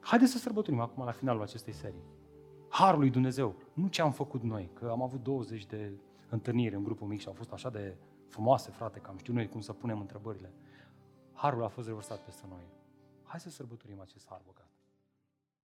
[0.00, 2.02] Haideți să sărbătorim acum la finalul acestei serii.
[2.68, 5.92] Harul lui Dumnezeu, nu ce am făcut noi, că am avut 20 de
[6.28, 7.96] întâlniri în grupul mic și au fost așa de
[8.28, 10.52] frumoase, frate, că am știut noi cum să punem întrebările.
[11.32, 12.66] Harul a fost revărsat peste noi.
[13.24, 14.63] Hai să sărbătorim acest har bogat.